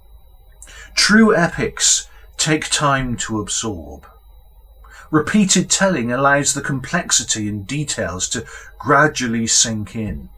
True 0.95 1.33
epics 1.33 2.09
take 2.35 2.69
time 2.69 3.15
to 3.17 3.39
absorb. 3.39 4.05
Repeated 5.11 5.69
telling 5.69 6.11
allows 6.11 6.53
the 6.53 6.61
complexity 6.61 7.49
and 7.49 7.67
details 7.67 8.29
to 8.29 8.45
gradually 8.79 9.45
sink 9.45 9.93
in. 9.93 10.29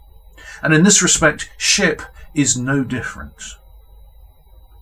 And 0.63 0.73
in 0.73 0.83
this 0.83 1.03
respect, 1.03 1.51
Ship 1.57 2.01
is 2.33 2.57
no 2.57 2.83
different. 2.83 3.35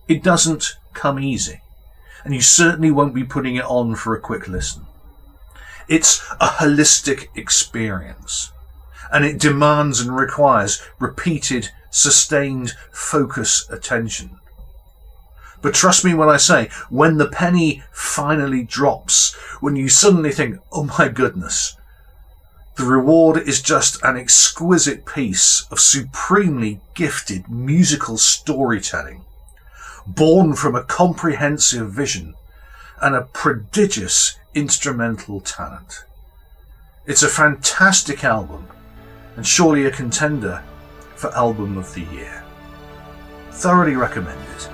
It 0.08 0.22
doesn't 0.22 0.76
come 0.94 1.20
easy, 1.20 1.60
and 2.24 2.34
you 2.34 2.40
certainly 2.40 2.90
won't 2.90 3.14
be 3.14 3.24
putting 3.24 3.56
it 3.56 3.64
on 3.66 3.94
for 3.94 4.14
a 4.14 4.20
quick 4.20 4.48
listen. 4.48 4.86
It's 5.88 6.22
a 6.40 6.46
holistic 6.46 7.26
experience, 7.36 8.50
and 9.12 9.26
it 9.26 9.38
demands 9.38 10.00
and 10.00 10.16
requires 10.16 10.82
repeated, 10.98 11.68
sustained 11.90 12.72
focus 12.92 13.68
attention. 13.68 14.38
But 15.62 15.74
trust 15.74 16.04
me 16.04 16.12
when 16.12 16.28
I 16.28 16.36
say, 16.36 16.68
when 16.90 17.16
the 17.16 17.28
penny 17.28 17.82
finally 17.92 18.64
drops, 18.64 19.34
when 19.60 19.76
you 19.76 19.88
suddenly 19.88 20.32
think, 20.32 20.58
oh 20.72 20.90
my 20.98 21.08
goodness, 21.08 21.76
the 22.76 22.84
reward 22.84 23.36
is 23.36 23.62
just 23.62 24.02
an 24.02 24.16
exquisite 24.16 25.06
piece 25.06 25.66
of 25.70 25.78
supremely 25.78 26.80
gifted 26.94 27.48
musical 27.48 28.16
storytelling, 28.16 29.24
born 30.06 30.54
from 30.54 30.74
a 30.74 30.82
comprehensive 30.82 31.92
vision 31.92 32.34
and 33.00 33.14
a 33.14 33.22
prodigious 33.22 34.38
instrumental 34.54 35.40
talent. 35.40 36.04
It's 37.06 37.22
a 37.22 37.28
fantastic 37.28 38.24
album 38.24 38.66
and 39.36 39.46
surely 39.46 39.86
a 39.86 39.90
contender 39.90 40.62
for 41.14 41.32
Album 41.34 41.78
of 41.78 41.92
the 41.94 42.02
Year. 42.02 42.42
Thoroughly 43.50 43.96
recommended. 43.96 44.68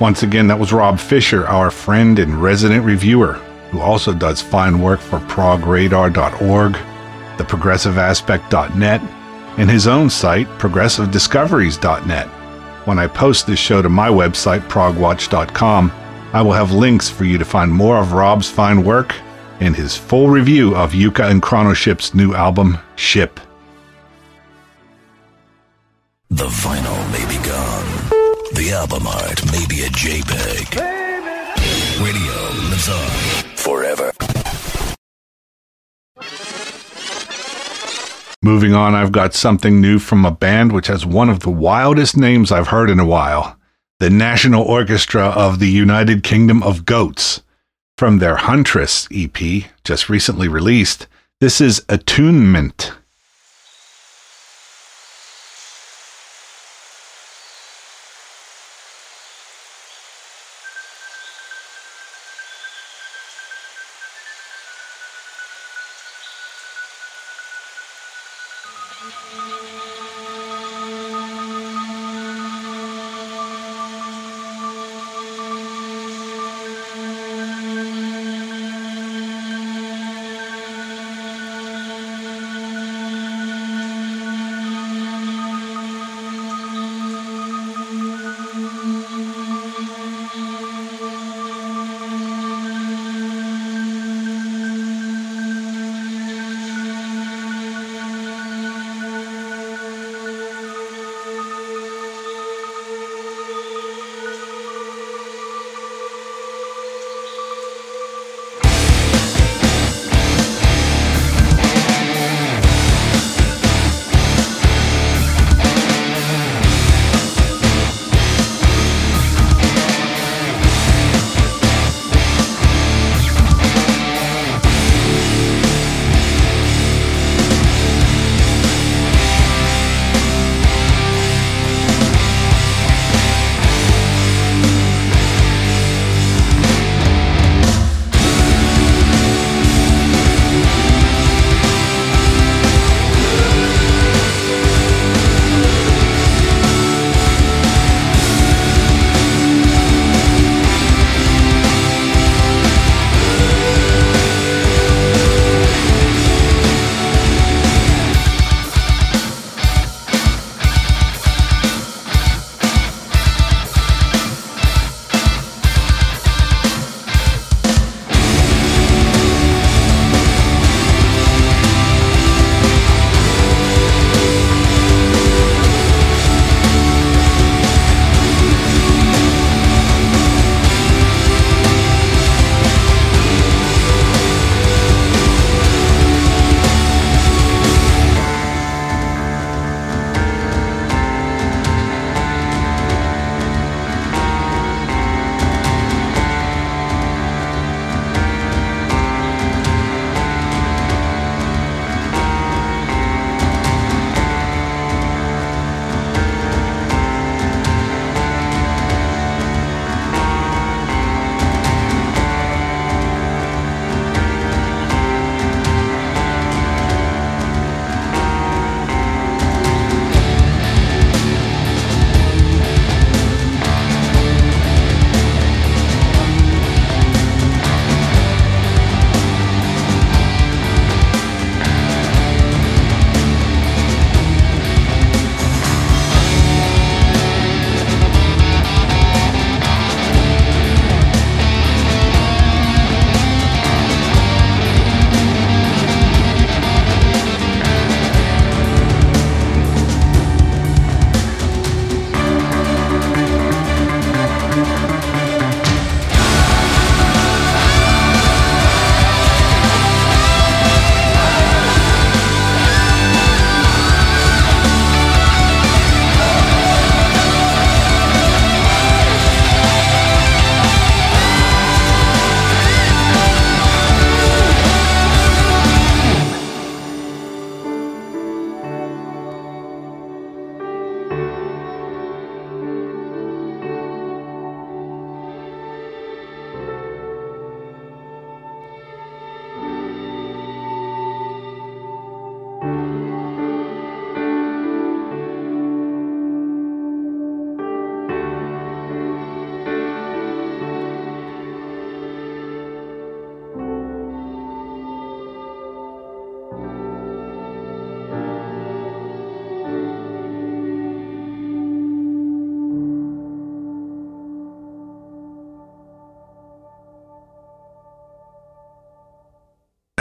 Once 0.00 0.22
again, 0.22 0.46
that 0.46 0.58
was 0.58 0.72
Rob 0.72 0.98
Fisher, 0.98 1.46
our 1.48 1.70
friend 1.70 2.18
and 2.18 2.40
resident 2.40 2.84
reviewer, 2.84 3.32
who 3.70 3.80
also 3.80 4.14
does 4.14 4.40
fine 4.40 4.80
work 4.80 5.00
for 5.00 5.18
progradar.org, 5.20 6.72
theprogressiveaspect.net, 7.36 9.00
and 9.58 9.68
his 9.68 9.88
own 9.88 10.08
site, 10.08 10.46
progressivediscoveries.net. 10.58 12.26
When 12.86 12.98
I 12.98 13.08
post 13.08 13.46
this 13.46 13.58
show 13.58 13.82
to 13.82 13.88
my 13.88 14.08
website, 14.08 14.60
progwatch.com, 14.68 15.92
I 16.32 16.42
will 16.42 16.52
have 16.52 16.72
links 16.72 17.08
for 17.08 17.24
you 17.24 17.36
to 17.38 17.44
find 17.44 17.72
more 17.72 17.98
of 17.98 18.12
Rob's 18.12 18.48
fine 18.48 18.84
work 18.84 19.14
and 19.60 19.74
his 19.74 19.96
full 19.96 20.30
review 20.30 20.76
of 20.76 20.92
Yuka 20.92 21.28
and 21.28 21.42
Chronoship's 21.42 22.14
new 22.14 22.34
album, 22.34 22.78
Ship. 22.94 23.40
The 26.30 26.46
vinyl 26.46 27.12
may 27.12 27.26
be 27.36 27.44
gone. 27.44 28.17
The 28.58 28.72
album 28.72 29.06
art 29.06 29.46
may 29.52 29.64
be 29.68 29.82
a 29.82 29.88
JPEG. 29.90 30.74
Radio 32.02 32.32
lives 32.68 32.88
on 32.88 33.08
forever. 33.54 34.10
Moving 38.42 38.74
on, 38.74 38.96
I've 38.96 39.12
got 39.12 39.32
something 39.32 39.80
new 39.80 40.00
from 40.00 40.24
a 40.24 40.32
band 40.32 40.72
which 40.72 40.88
has 40.88 41.06
one 41.06 41.30
of 41.30 41.38
the 41.38 41.50
wildest 41.50 42.16
names 42.16 42.50
I've 42.50 42.66
heard 42.66 42.90
in 42.90 42.98
a 42.98 43.06
while 43.06 43.56
the 44.00 44.10
National 44.10 44.64
Orchestra 44.64 45.26
of 45.26 45.60
the 45.60 45.70
United 45.70 46.24
Kingdom 46.24 46.60
of 46.64 46.84
Goats. 46.84 47.42
From 47.96 48.18
their 48.18 48.34
Huntress 48.34 49.06
EP, 49.14 49.38
just 49.84 50.08
recently 50.08 50.48
released, 50.48 51.06
this 51.40 51.60
is 51.60 51.84
Attunement. 51.88 52.90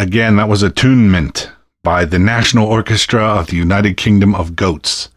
Again, 0.07 0.37
that 0.37 0.47
was 0.47 0.63
Attunement 0.63 1.51
by 1.83 2.05
the 2.05 2.17
National 2.17 2.65
Orchestra 2.65 3.21
of 3.21 3.47
the 3.47 3.57
United 3.57 3.97
Kingdom 3.97 4.35
of 4.35 4.55
Goats. 4.55 5.09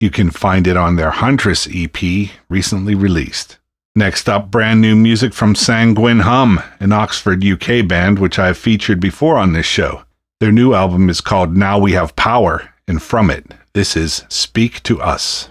You 0.00 0.08
can 0.08 0.30
find 0.30 0.66
it 0.66 0.74
on 0.74 0.96
their 0.96 1.10
Huntress 1.10 1.68
EP, 1.70 2.30
recently 2.48 2.94
released. 2.94 3.58
Next 3.94 4.26
up, 4.26 4.50
brand 4.50 4.80
new 4.80 4.96
music 4.96 5.34
from 5.34 5.54
Sanguine 5.54 6.20
Hum, 6.20 6.62
an 6.80 6.92
Oxford, 6.92 7.44
UK 7.44 7.86
band 7.86 8.20
which 8.20 8.38
I've 8.38 8.56
featured 8.56 9.00
before 9.00 9.36
on 9.36 9.52
this 9.52 9.66
show. 9.66 10.04
Their 10.40 10.50
new 10.50 10.72
album 10.72 11.10
is 11.10 11.20
called 11.20 11.54
Now 11.54 11.78
We 11.78 11.92
Have 11.92 12.16
Power, 12.16 12.72
and 12.88 13.02
from 13.02 13.28
it, 13.28 13.44
this 13.74 13.98
is 13.98 14.24
Speak 14.30 14.82
to 14.84 14.98
Us. 15.02 15.50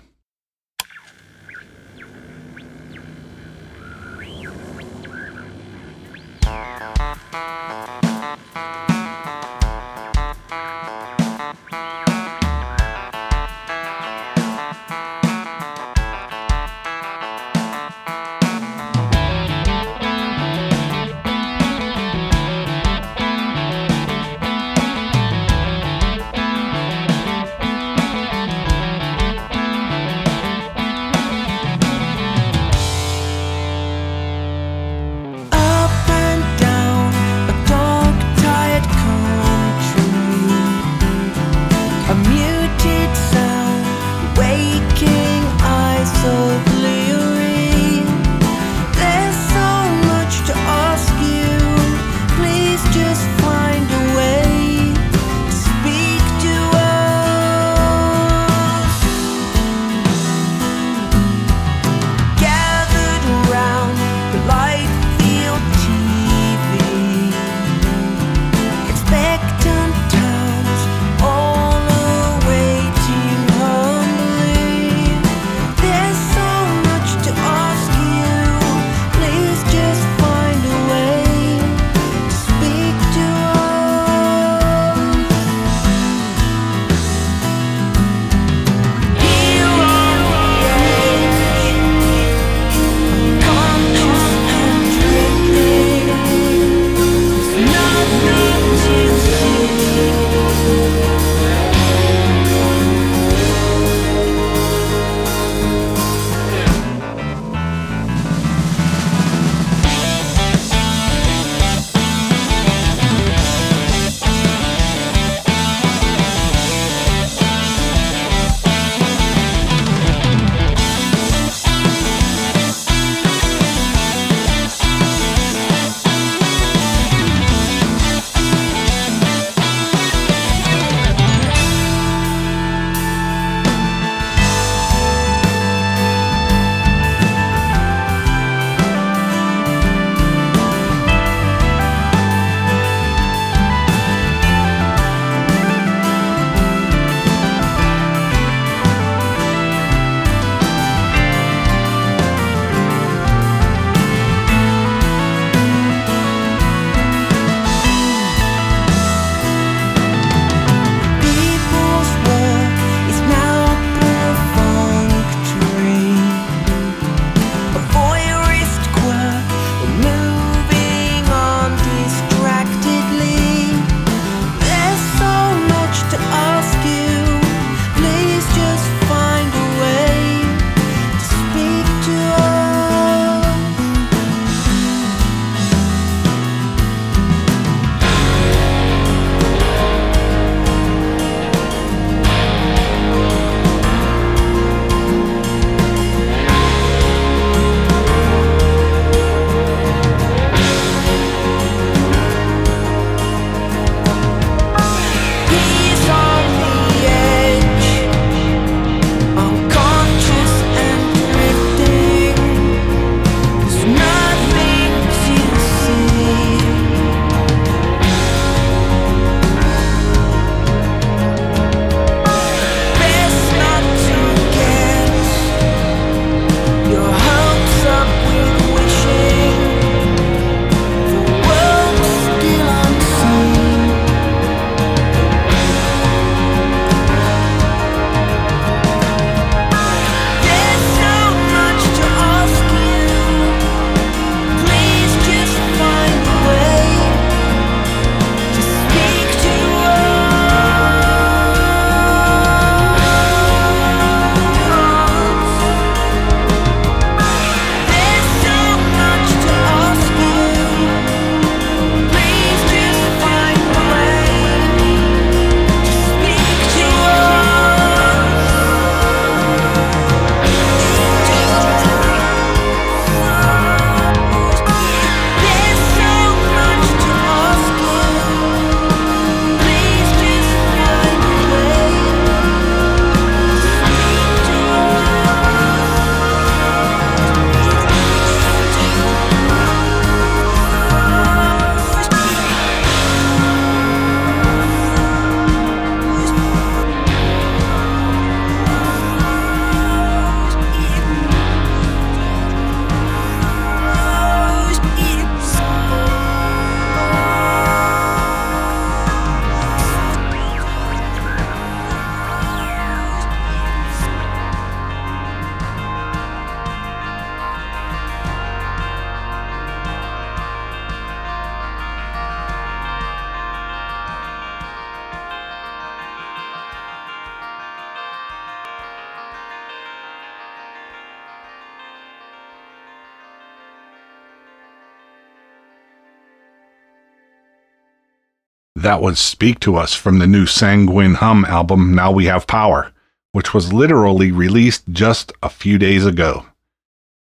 That 338.88 339.02
was 339.02 339.20
Speak 339.20 339.60
to 339.60 339.76
Us 339.76 339.94
from 339.94 340.20
the 340.20 340.28
new 340.28 340.46
Sanguine 340.46 341.16
Hum 341.16 341.44
album, 341.44 341.94
Now 341.94 342.10
We 342.10 342.28
Have 342.28 342.48
Power, 342.48 342.94
which 343.34 343.54
was 343.54 343.74
literally 343.74 344.32
released 344.32 344.88
just 344.90 345.34
a 345.44 345.50
few 345.50 345.78
days 345.78 346.06
ago. 346.06 346.46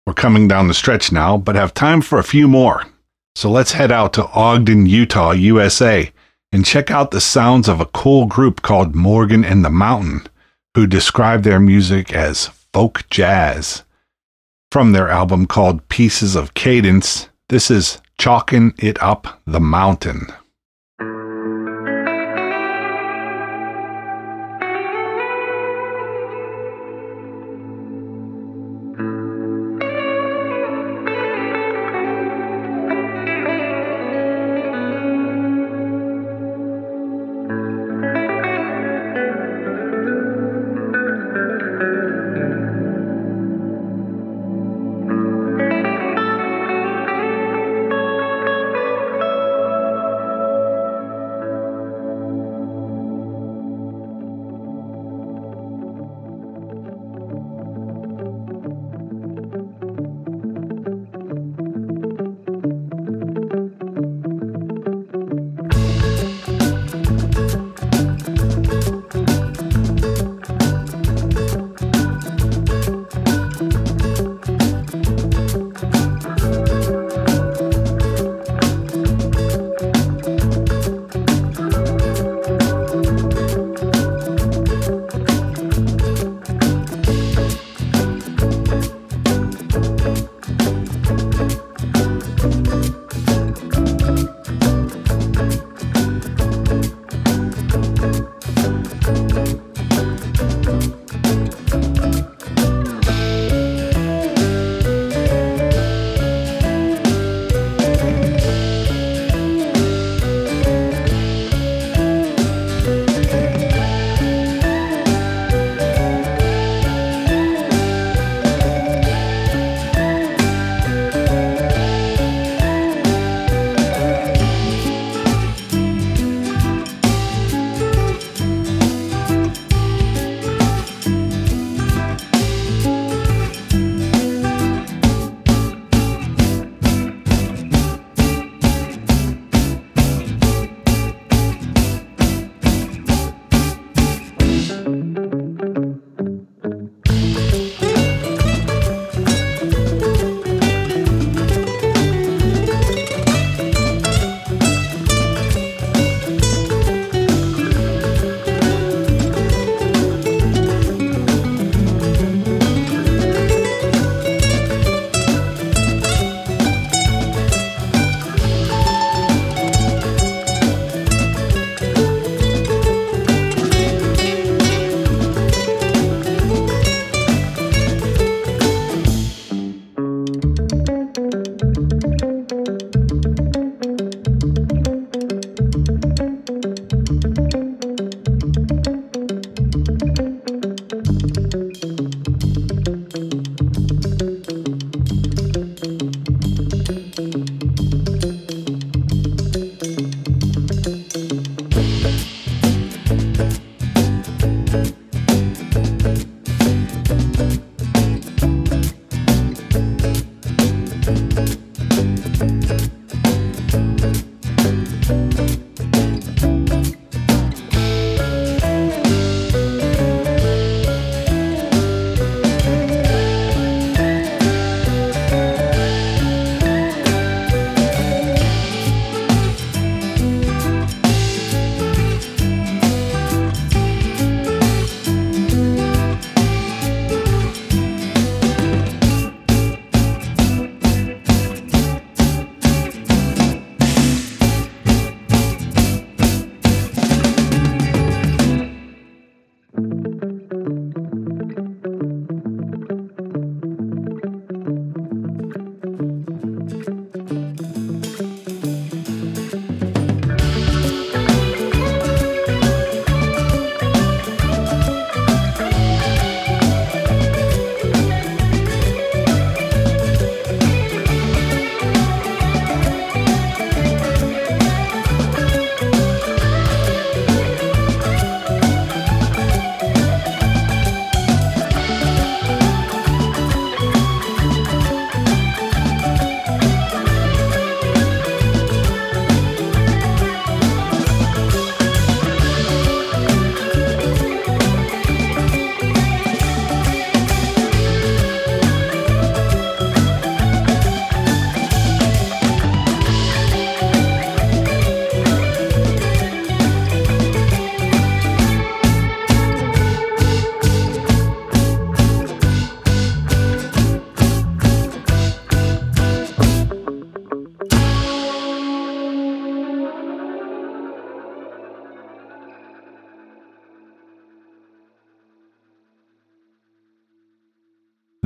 We're 0.06 0.14
coming 0.14 0.48
down 0.48 0.68
the 0.68 0.72
stretch 0.72 1.12
now, 1.12 1.36
but 1.36 1.56
have 1.56 1.74
time 1.74 2.00
for 2.00 2.18
a 2.18 2.24
few 2.24 2.48
more. 2.48 2.86
So 3.34 3.50
let's 3.50 3.72
head 3.72 3.92
out 3.92 4.14
to 4.14 4.28
Ogden, 4.28 4.86
Utah, 4.86 5.32
USA, 5.32 6.10
and 6.50 6.64
check 6.64 6.90
out 6.90 7.10
the 7.10 7.20
sounds 7.20 7.68
of 7.68 7.78
a 7.78 7.84
cool 7.84 8.24
group 8.24 8.62
called 8.62 8.94
Morgan 8.94 9.44
and 9.44 9.62
the 9.62 9.68
Mountain, 9.68 10.28
who 10.74 10.86
describe 10.86 11.42
their 11.42 11.60
music 11.60 12.10
as 12.14 12.46
folk 12.72 13.06
jazz. 13.10 13.82
From 14.72 14.92
their 14.92 15.10
album 15.10 15.44
called 15.44 15.86
Pieces 15.90 16.36
of 16.36 16.54
Cadence, 16.54 17.28
this 17.50 17.70
is 17.70 17.98
Chalking 18.16 18.72
It 18.78 18.96
Up 19.02 19.42
the 19.44 19.60
Mountain. 19.60 20.28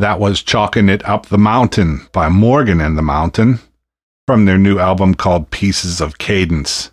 That 0.04 0.20
was 0.20 0.42
Chalking 0.42 0.90
It 0.90 1.02
Up 1.08 1.28
the 1.28 1.38
Mountain 1.38 2.08
by 2.12 2.28
Morgan 2.28 2.78
and 2.78 2.98
the 2.98 3.00
Mountain 3.00 3.60
from 4.26 4.44
their 4.44 4.58
new 4.58 4.78
album 4.78 5.14
called 5.14 5.50
Pieces 5.50 5.98
of 5.98 6.18
Cadence. 6.18 6.90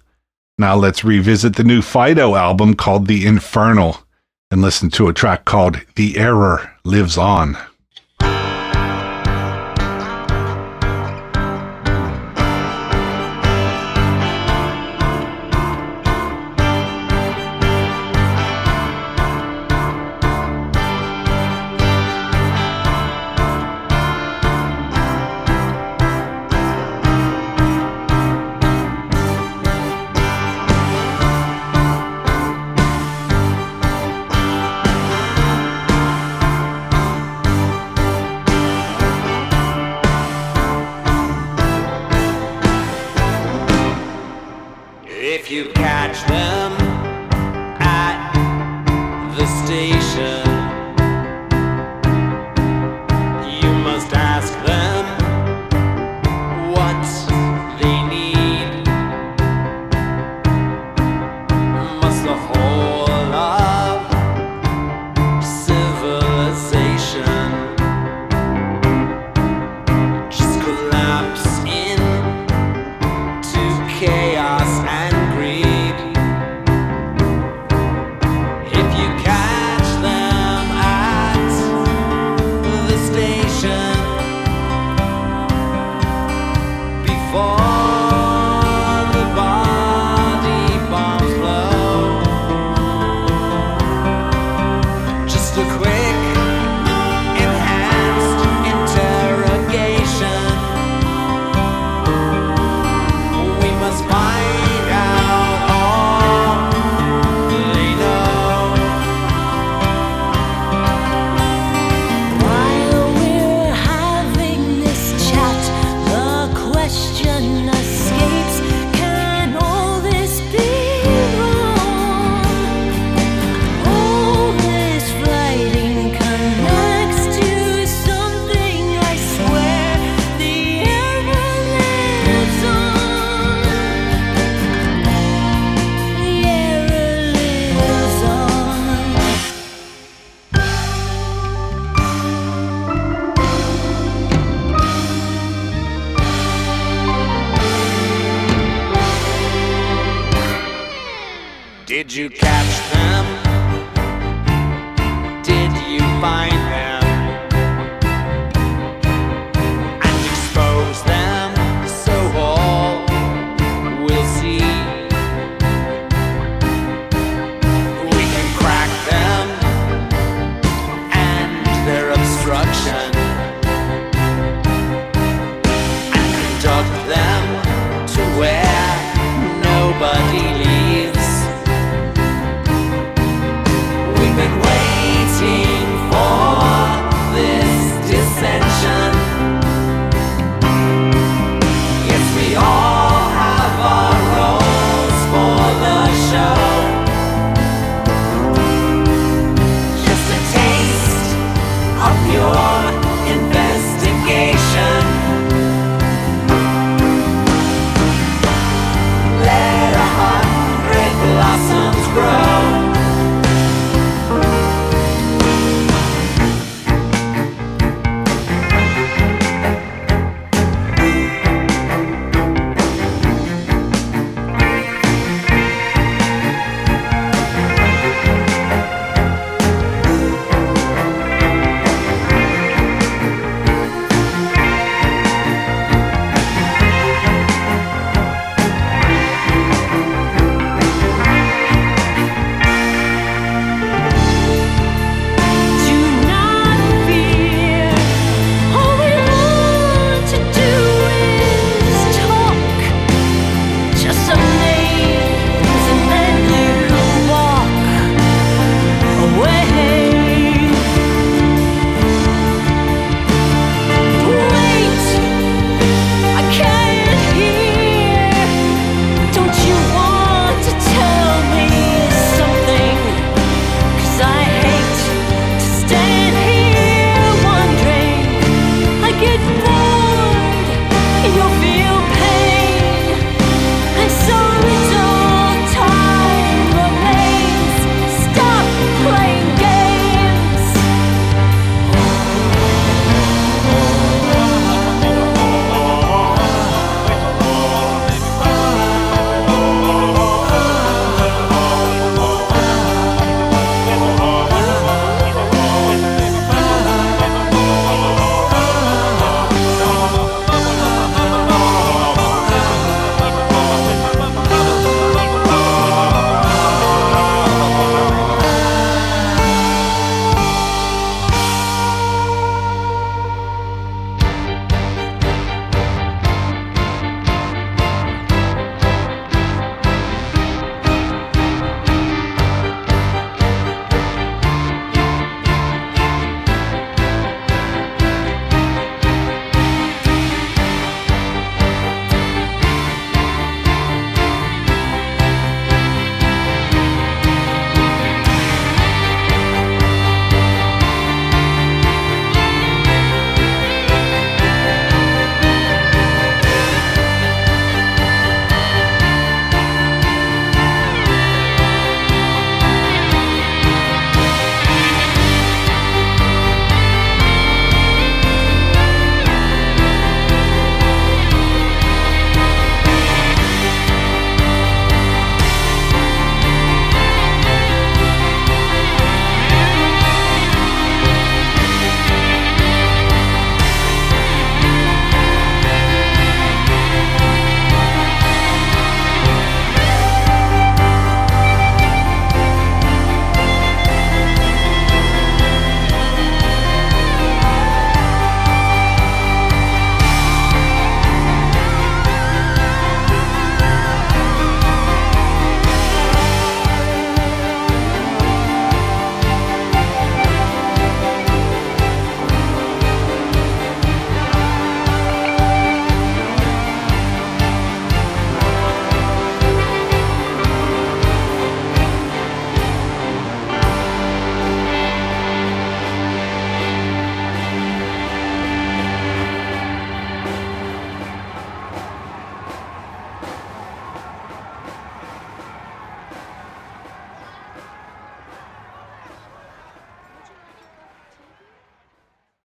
Now 0.57 0.77
let's 0.77 1.03
revisit 1.03 1.57
the 1.57 1.65
new 1.65 1.81
Phideaux 1.81 2.39
album 2.39 2.73
called 2.73 3.07
The 3.07 3.25
Infernal 3.25 3.97
and 4.49 4.61
listen 4.61 4.89
to 4.91 5.09
a 5.09 5.13
track 5.13 5.43
called 5.43 5.81
The 5.97 6.17
Error 6.17 6.71
Lives 6.85 7.17
On. 7.17 7.57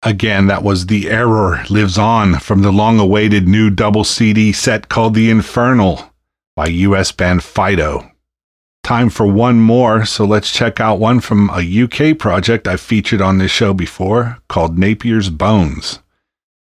Again, 0.07 0.47
that 0.47 0.63
was 0.63 0.85
The 0.85 1.09
Error 1.09 1.65
Lives 1.69 1.97
On 1.97 2.39
from 2.39 2.61
the 2.61 2.71
long 2.71 2.97
awaited 2.97 3.45
new 3.45 3.69
double 3.69 4.05
CD 4.05 4.53
set 4.53 4.87
called 4.87 5.13
The 5.15 5.29
Infernal 5.29 6.13
by 6.55 6.67
US 6.67 7.11
band 7.11 7.41
Phideaux. 7.41 8.09
Time 8.85 9.09
for 9.09 9.27
one 9.27 9.59
more, 9.59 10.05
so 10.05 10.23
let's 10.23 10.49
check 10.49 10.79
out 10.79 10.97
one 10.97 11.19
from 11.19 11.49
a 11.49 11.83
UK 11.83 12.17
project 12.17 12.69
I've 12.69 12.79
featured 12.79 13.21
on 13.21 13.37
this 13.37 13.51
show 13.51 13.73
before 13.73 14.37
called 14.47 14.77
Napier's 14.77 15.29
Bones. 15.29 15.99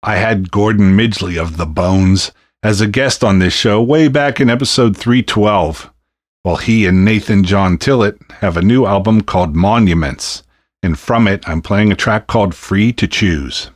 I 0.01 0.15
had 0.15 0.49
Gordon 0.49 0.95
Midgley 0.95 1.37
of 1.37 1.57
The 1.57 1.65
Bones 1.65 2.31
as 2.63 2.79
a 2.79 2.87
guest 2.87 3.21
on 3.21 3.39
this 3.39 3.53
show 3.53 3.83
way 3.83 4.07
back 4.07 4.39
in 4.39 4.49
episode 4.49 4.95
312, 4.95 5.91
while 6.43 6.55
he 6.55 6.85
and 6.85 7.03
Nathan 7.03 7.43
John 7.43 7.77
Tillett 7.77 8.15
have 8.39 8.55
a 8.55 8.61
new 8.61 8.85
album 8.85 9.19
called 9.19 9.57
Monuments 9.57 10.41
and 10.85 10.97
from 10.97 11.27
it, 11.27 11.47
I'm 11.49 11.61
playing 11.61 11.91
a 11.91 11.95
track 11.95 12.27
called 12.27 12.55
Free 12.55 12.93
to 12.93 13.07
Choose. 13.07 13.71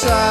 side. 0.00 0.29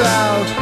out 0.00 0.55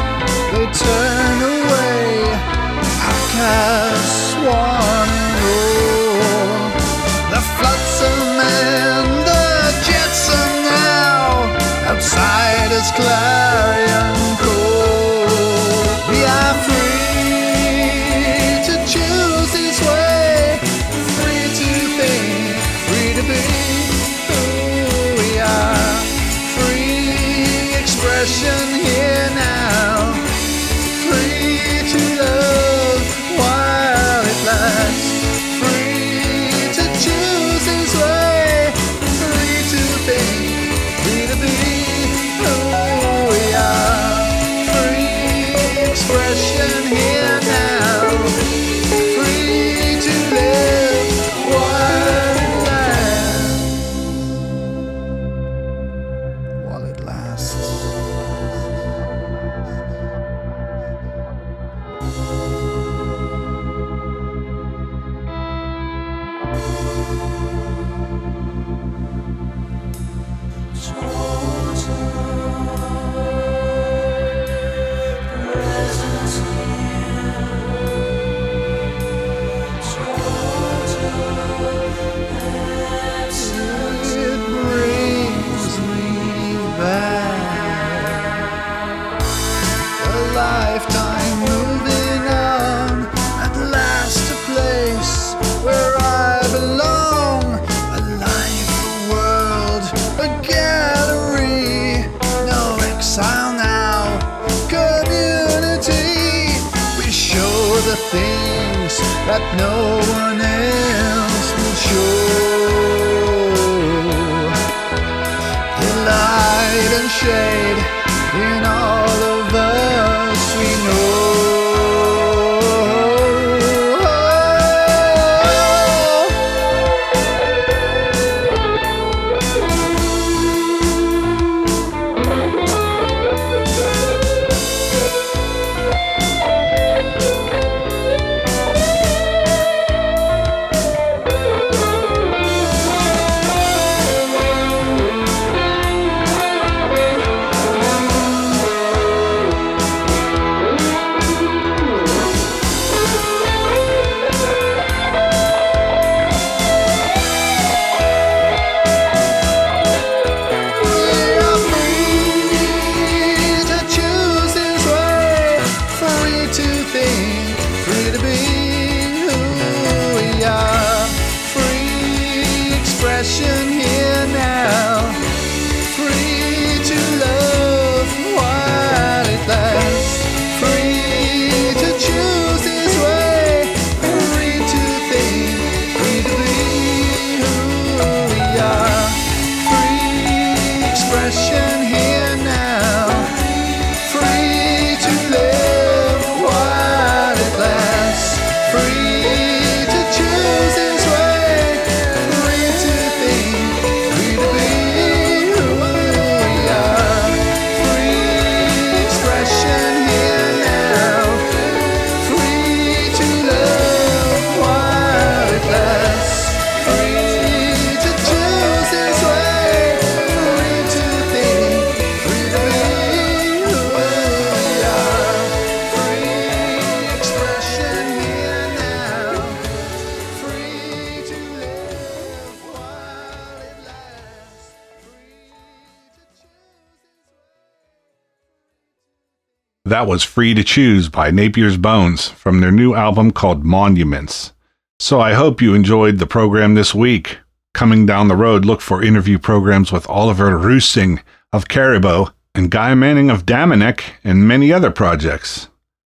that 240.04 240.10
was 240.10 240.22
Free 240.22 240.52
to 240.52 240.62
Choose 240.62 241.08
by 241.08 241.30
Napier's 241.30 241.78
Bones 241.78 242.28
from 242.28 242.60
their 242.60 242.70
new 242.70 242.94
album 242.94 243.30
called 243.30 243.64
Monuments. 243.64 244.52
So 244.98 245.18
I 245.18 245.32
hope 245.32 245.62
you 245.62 245.72
enjoyed 245.72 246.18
the 246.18 246.26
program 246.26 246.74
this 246.74 246.94
week. 246.94 247.38
Coming 247.72 248.04
down 248.04 248.28
the 248.28 248.36
road, 248.36 248.66
look 248.66 248.82
for 248.82 249.02
interview 249.02 249.38
programs 249.38 249.90
with 249.90 250.06
Oliver 250.10 250.58
Rusing 250.58 251.22
of 251.54 251.68
Karibow 251.68 252.34
and 252.54 252.70
Guy 252.70 252.94
Manning 252.94 253.30
of 253.30 253.46
Damanek 253.46 254.02
and 254.22 254.46
many 254.46 254.70
other 254.70 254.90
projects. 254.90 255.68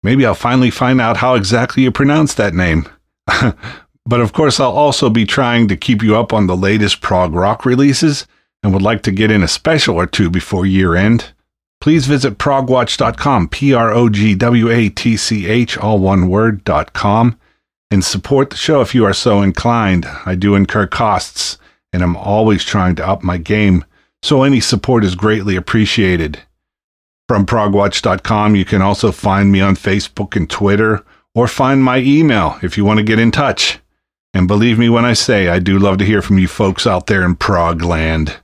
Maybe 0.03 0.24
I'll 0.24 0.36
finally 0.36 0.70
find 0.70 1.02
out 1.02 1.18
how 1.18 1.34
exactly 1.34 1.82
you 1.82 1.91
pronounce 1.91 2.36
that 2.36 2.53
name. 2.53 2.88
but 4.06 4.22
of 4.22 4.34
course, 4.34 4.60
I'll 4.60 4.70
also 4.70 5.10
be 5.10 5.26
trying 5.26 5.68
to 5.68 5.76
keep 5.76 6.03
you 6.03 6.16
up 6.16 6.32
on 6.32 6.45
the 6.45 6.56
latest 6.56 7.02
prog 7.02 7.34
rock 7.34 7.66
releases 7.66 8.28
and 8.61 8.72
would 8.72 8.84
like 8.84 9.02
to 9.02 9.11
get 9.11 9.32
in 9.32 9.41
a 9.41 9.48
special 9.48 9.95
or 9.95 10.06
two 10.06 10.30
before 10.30 10.68
year 10.68 10.95
end. 10.95 11.34
Please 11.81 12.07
visit 12.07 12.38
progwatch.com, 12.38 13.49
P 13.49 13.73
R 13.73 13.91
O 13.91 14.10
G 14.10 14.35
W 14.35 14.69
A 14.69 14.89
T 14.89 15.15
C 15.15 15.47
H, 15.47 15.77
all 15.77 15.99
one 15.99 16.27
word, 16.27 16.64
dot 16.65 16.91
com, 16.91 17.39
and 17.89 18.03
support 18.03 18.49
the 18.49 18.57
show 18.57 18.81
if 18.81 18.93
you 18.93 19.06
are 19.06 19.14
so 19.14 19.41
inclined. 19.41 20.06
I 20.26 20.35
do 20.35 20.56
incur 20.56 20.88
costs, 20.88 21.57
and 21.93 22.03
I'm 22.03 22.18
always 22.18 22.65
trying 22.65 22.95
to 22.95 23.07
up 23.07 23.23
my 23.23 23.38
game, 23.38 23.85
so 24.22 24.43
any 24.43 24.60
support 24.60 25.06
is 25.06 25.15
greatly 25.15 25.56
appreciated. 25.56 26.39
From 27.30 27.45
progwatch.com, 27.45 28.56
you 28.56 28.65
can 28.65 28.81
also 28.81 29.11
find 29.11 29.51
me 29.51 29.61
on 29.61 29.76
Facebook 29.76 30.35
and 30.35 30.49
Twitter, 30.49 31.06
or 31.34 31.47
find 31.47 31.84
my 31.84 31.99
email 31.99 32.57
if 32.61 32.77
you 32.77 32.84
want 32.84 32.97
to 32.97 33.06
get 33.06 33.19
in 33.19 33.31
touch. 33.31 33.80
And 34.34 34.47
believe 34.47 34.77
me 34.77 34.89
when 34.89 35.06
I 35.06 35.14
say 35.14 35.47
I 35.47 35.60
do 35.60 35.80
love 35.80 35.97
to 35.99 36.06
hear 36.06 36.22
from 36.22 36.39
you 36.39 36.47
folks 36.47 36.85
out 36.85 37.07
there 37.07 37.23
in 37.23 37.35
prog 37.35 37.81
land. 37.81 38.38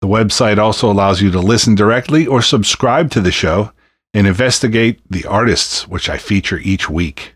The 0.00 0.08
website 0.08 0.58
also 0.58 0.90
allows 0.90 1.20
you 1.20 1.30
to 1.30 1.40
listen 1.40 1.74
directly 1.74 2.26
or 2.26 2.40
subscribe 2.40 3.10
to 3.10 3.20
the 3.20 3.30
show 3.30 3.72
and 4.14 4.26
investigate 4.26 5.00
the 5.10 5.26
artists 5.26 5.86
which 5.86 6.08
I 6.08 6.16
feature 6.16 6.58
each 6.58 6.88
week. 6.88 7.34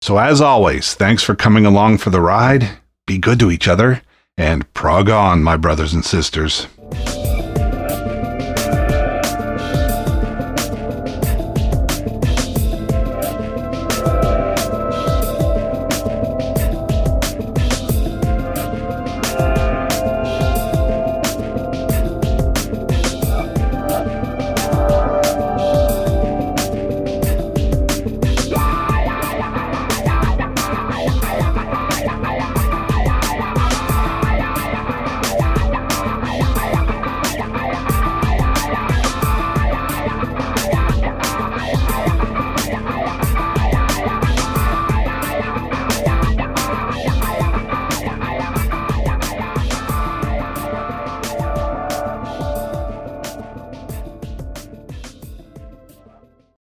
So, 0.00 0.18
as 0.18 0.40
always, 0.40 0.94
thanks 0.94 1.22
for 1.22 1.34
coming 1.34 1.66
along 1.66 1.98
for 1.98 2.10
the 2.10 2.20
ride. 2.20 2.78
Be 3.06 3.18
good 3.18 3.38
to 3.40 3.50
each 3.50 3.68
other 3.68 4.02
and 4.36 4.72
prog 4.74 5.08
on, 5.08 5.42
my 5.42 5.56
brothers 5.56 5.92
and 5.92 6.04
sisters. 6.04 6.66